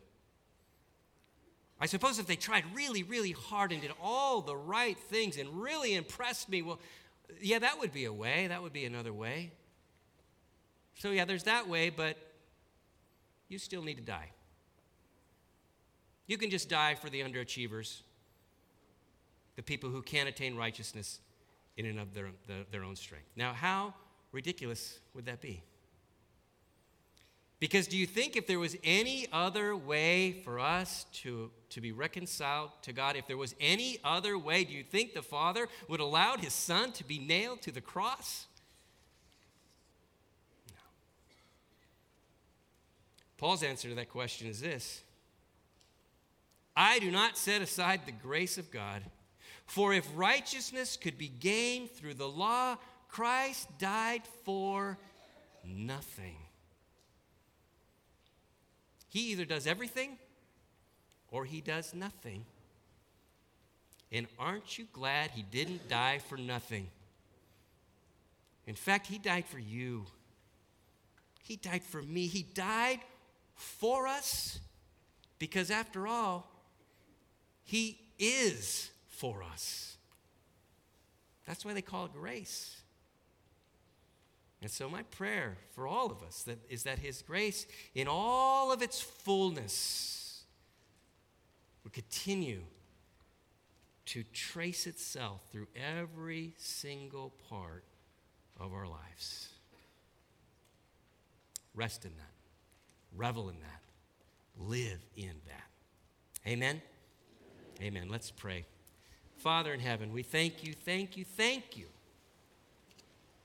I 1.79 1.87
suppose 1.87 2.19
if 2.19 2.27
they 2.27 2.35
tried 2.35 2.63
really, 2.75 3.01
really 3.01 3.31
hard 3.31 3.71
and 3.71 3.81
did 3.81 3.91
all 4.01 4.41
the 4.41 4.55
right 4.55 4.97
things 4.97 5.37
and 5.37 5.61
really 5.61 5.95
impressed 5.95 6.47
me, 6.47 6.61
well, 6.61 6.79
yeah, 7.41 7.59
that 7.59 7.79
would 7.79 7.91
be 7.91 8.05
a 8.05 8.13
way. 8.13 8.47
That 8.47 8.61
would 8.61 8.73
be 8.73 8.85
another 8.85 9.13
way. 9.13 9.51
So, 10.95 11.09
yeah, 11.09 11.25
there's 11.25 11.43
that 11.43 11.67
way, 11.67 11.89
but 11.89 12.17
you 13.47 13.57
still 13.57 13.81
need 13.81 13.95
to 13.95 14.03
die. 14.03 14.29
You 16.27 16.37
can 16.37 16.49
just 16.49 16.69
die 16.69 16.95
for 16.95 17.09
the 17.09 17.21
underachievers, 17.21 18.01
the 19.55 19.63
people 19.63 19.89
who 19.89 20.01
can't 20.01 20.29
attain 20.29 20.55
righteousness 20.55 21.19
in 21.77 21.85
and 21.87 21.99
of 21.99 22.13
their, 22.13 22.29
their 22.71 22.83
own 22.83 22.95
strength. 22.95 23.27
Now, 23.35 23.53
how 23.53 23.93
ridiculous 24.31 24.99
would 25.15 25.25
that 25.25 25.41
be? 25.41 25.63
Because 27.61 27.85
do 27.85 27.95
you 27.95 28.07
think 28.07 28.35
if 28.35 28.47
there 28.47 28.57
was 28.57 28.75
any 28.83 29.27
other 29.31 29.75
way 29.75 30.31
for 30.31 30.59
us 30.59 31.05
to, 31.21 31.51
to 31.69 31.79
be 31.79 31.91
reconciled 31.91 32.71
to 32.81 32.91
God, 32.91 33.15
if 33.15 33.27
there 33.27 33.37
was 33.37 33.53
any 33.59 33.99
other 34.03 34.35
way, 34.35 34.63
do 34.63 34.73
you 34.73 34.81
think 34.83 35.13
the 35.13 35.21
Father 35.21 35.67
would 35.87 35.99
allow 35.99 36.37
his 36.37 36.53
Son 36.53 36.91
to 36.93 37.03
be 37.03 37.19
nailed 37.19 37.61
to 37.61 37.71
the 37.71 37.79
cross? 37.79 38.47
No. 40.69 40.73
Paul's 43.37 43.61
answer 43.61 43.89
to 43.89 43.95
that 43.95 44.09
question 44.09 44.47
is 44.47 44.59
this 44.59 45.03
I 46.75 46.97
do 46.97 47.11
not 47.11 47.37
set 47.37 47.61
aside 47.61 48.07
the 48.07 48.11
grace 48.11 48.57
of 48.57 48.71
God, 48.71 49.03
for 49.67 49.93
if 49.93 50.07
righteousness 50.15 50.97
could 50.97 51.19
be 51.19 51.27
gained 51.27 51.91
through 51.91 52.15
the 52.15 52.27
law, 52.27 52.77
Christ 53.07 53.67
died 53.77 54.23
for 54.45 54.97
nothing. 55.63 56.37
He 59.11 59.31
either 59.33 59.43
does 59.43 59.67
everything 59.67 60.17
or 61.31 61.43
he 61.43 61.59
does 61.59 61.93
nothing. 61.93 62.45
And 64.09 64.25
aren't 64.39 64.77
you 64.77 64.87
glad 64.93 65.31
he 65.31 65.41
didn't 65.43 65.89
die 65.89 66.19
for 66.29 66.37
nothing? 66.37 66.87
In 68.65 68.75
fact, 68.75 69.07
he 69.07 69.17
died 69.17 69.45
for 69.45 69.59
you. 69.59 70.05
He 71.43 71.57
died 71.57 71.83
for 71.83 72.01
me. 72.01 72.27
He 72.27 72.43
died 72.43 73.01
for 73.53 74.07
us 74.07 74.59
because, 75.39 75.69
after 75.69 76.07
all, 76.07 76.49
he 77.65 77.99
is 78.17 78.91
for 79.09 79.43
us. 79.43 79.97
That's 81.45 81.65
why 81.65 81.73
they 81.73 81.81
call 81.81 82.05
it 82.05 82.13
grace. 82.13 82.80
And 84.61 84.69
so, 84.69 84.87
my 84.87 85.03
prayer 85.03 85.57
for 85.73 85.87
all 85.87 86.11
of 86.11 86.21
us 86.21 86.43
that, 86.43 86.59
is 86.69 86.83
that 86.83 86.99
His 86.99 87.23
grace, 87.23 87.65
in 87.95 88.07
all 88.07 88.71
of 88.71 88.81
its 88.81 89.01
fullness, 89.01 90.43
would 91.83 91.93
continue 91.93 92.61
to 94.05 94.23
trace 94.33 94.85
itself 94.85 95.41
through 95.51 95.67
every 95.75 96.53
single 96.57 97.33
part 97.49 97.83
of 98.59 98.73
our 98.73 98.87
lives. 98.87 99.49
Rest 101.73 102.05
in 102.05 102.11
that, 102.17 103.17
revel 103.17 103.49
in 103.49 103.55
that, 103.61 103.81
live 104.59 104.99
in 105.15 105.33
that. 105.47 106.49
Amen? 106.49 106.81
Amen. 107.81 108.09
Let's 108.09 108.29
pray. 108.29 108.65
Father 109.37 109.73
in 109.73 109.79
heaven, 109.79 110.11
we 110.13 110.21
thank 110.21 110.63
you, 110.63 110.73
thank 110.73 111.17
you, 111.17 111.25
thank 111.25 111.77
you 111.77 111.85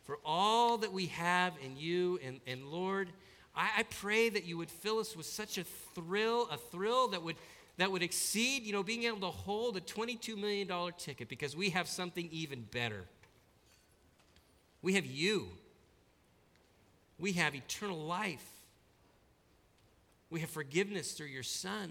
for 0.06 0.18
all 0.24 0.78
that 0.78 0.92
we 0.92 1.06
have 1.06 1.52
in 1.62 1.76
you. 1.76 2.18
And, 2.24 2.40
and 2.46 2.68
Lord, 2.68 3.08
I, 3.54 3.70
I 3.78 3.82
pray 3.82 4.28
that 4.28 4.44
you 4.44 4.56
would 4.56 4.70
fill 4.70 5.00
us 5.00 5.16
with 5.16 5.26
such 5.26 5.58
a 5.58 5.64
thrill, 5.94 6.48
a 6.50 6.56
thrill 6.56 7.08
that 7.08 7.22
would, 7.22 7.36
that 7.76 7.90
would 7.90 8.02
exceed, 8.02 8.62
you 8.62 8.72
know, 8.72 8.84
being 8.84 9.02
able 9.02 9.20
to 9.20 9.26
hold 9.26 9.76
a 9.76 9.80
$22 9.80 10.38
million 10.38 10.68
ticket 10.96 11.28
because 11.28 11.56
we 11.56 11.70
have 11.70 11.88
something 11.88 12.28
even 12.30 12.62
better. 12.70 13.04
We 14.80 14.94
have 14.94 15.04
you. 15.04 15.48
We 17.18 17.32
have 17.32 17.54
eternal 17.54 17.98
life. 17.98 18.46
We 20.30 20.40
have 20.40 20.50
forgiveness 20.50 21.12
through 21.12 21.28
your 21.28 21.42
Son. 21.42 21.90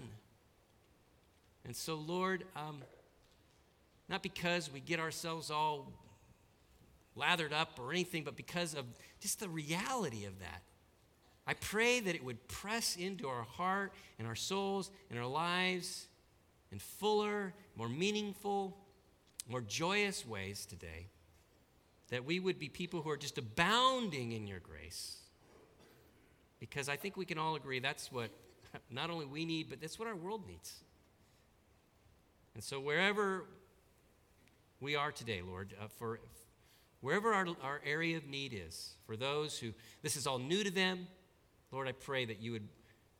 And 1.64 1.76
so, 1.76 1.96
Lord, 1.96 2.44
um, 2.54 2.78
not 4.08 4.22
because 4.22 4.72
we 4.72 4.80
get 4.80 5.00
ourselves 5.00 5.50
all 5.50 5.92
lathered 7.16 7.52
up 7.52 7.78
or 7.80 7.90
anything, 7.90 8.22
but 8.22 8.36
because 8.36 8.74
of 8.74 8.84
just 9.20 9.40
the 9.40 9.48
reality 9.48 10.24
of 10.26 10.38
that. 10.38 10.62
I 11.46 11.54
pray 11.54 12.00
that 12.00 12.14
it 12.14 12.24
would 12.24 12.46
press 12.48 12.96
into 12.96 13.28
our 13.28 13.42
heart 13.42 13.92
and 14.18 14.26
our 14.26 14.34
souls 14.34 14.90
and 15.10 15.18
our 15.18 15.26
lives 15.26 16.08
in 16.72 16.78
fuller, 16.78 17.54
more 17.76 17.88
meaningful, 17.88 18.76
more 19.48 19.60
joyous 19.60 20.26
ways 20.26 20.66
today. 20.66 21.06
That 22.10 22.24
we 22.24 22.40
would 22.40 22.58
be 22.58 22.68
people 22.68 23.02
who 23.02 23.10
are 23.10 23.16
just 23.16 23.38
abounding 23.38 24.32
in 24.32 24.46
your 24.46 24.60
grace. 24.60 25.18
Because 26.58 26.88
I 26.88 26.96
think 26.96 27.16
we 27.16 27.24
can 27.24 27.38
all 27.38 27.54
agree 27.54 27.78
that's 27.78 28.10
what 28.10 28.30
not 28.90 29.10
only 29.10 29.26
we 29.26 29.44
need, 29.44 29.68
but 29.70 29.80
that's 29.80 29.98
what 29.98 30.08
our 30.08 30.16
world 30.16 30.46
needs. 30.46 30.82
And 32.54 32.64
so, 32.64 32.80
wherever 32.80 33.44
we 34.80 34.96
are 34.96 35.12
today, 35.12 35.42
Lord, 35.46 35.74
uh, 35.80 35.88
for, 35.98 36.20
Wherever 37.06 37.32
our, 37.32 37.46
our 37.62 37.80
area 37.86 38.16
of 38.16 38.26
need 38.26 38.52
is, 38.52 38.94
for 39.06 39.16
those 39.16 39.56
who 39.60 39.72
this 40.02 40.16
is 40.16 40.26
all 40.26 40.40
new 40.40 40.64
to 40.64 40.72
them, 40.72 41.06
Lord, 41.70 41.86
I 41.86 41.92
pray 41.92 42.24
that 42.24 42.42
you 42.42 42.50
would 42.50 42.66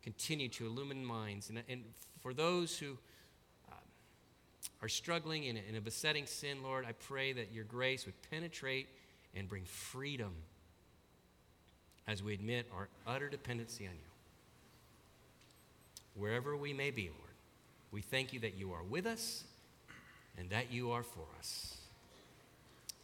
continue 0.02 0.48
to 0.48 0.66
illumine 0.66 1.04
minds. 1.04 1.50
And, 1.50 1.62
and 1.68 1.84
for 2.20 2.34
those 2.34 2.76
who 2.76 2.98
uh, 3.70 3.76
are 4.82 4.88
struggling 4.88 5.44
in 5.44 5.56
a, 5.56 5.60
in 5.68 5.76
a 5.76 5.80
besetting 5.80 6.26
sin, 6.26 6.64
Lord, 6.64 6.84
I 6.84 6.94
pray 6.94 7.32
that 7.34 7.52
your 7.52 7.62
grace 7.62 8.06
would 8.06 8.20
penetrate 8.28 8.88
and 9.36 9.48
bring 9.48 9.62
freedom 9.62 10.32
as 12.08 12.24
we 12.24 12.34
admit 12.34 12.66
our 12.76 12.88
utter 13.06 13.28
dependency 13.28 13.86
on 13.86 13.92
you. 13.92 14.10
Wherever 16.16 16.56
we 16.56 16.72
may 16.72 16.90
be, 16.90 17.04
Lord, 17.04 17.36
we 17.92 18.00
thank 18.02 18.32
you 18.32 18.40
that 18.40 18.56
you 18.58 18.72
are 18.72 18.82
with 18.82 19.06
us 19.06 19.44
and 20.36 20.50
that 20.50 20.72
you 20.72 20.90
are 20.90 21.04
for 21.04 21.26
us. 21.38 21.85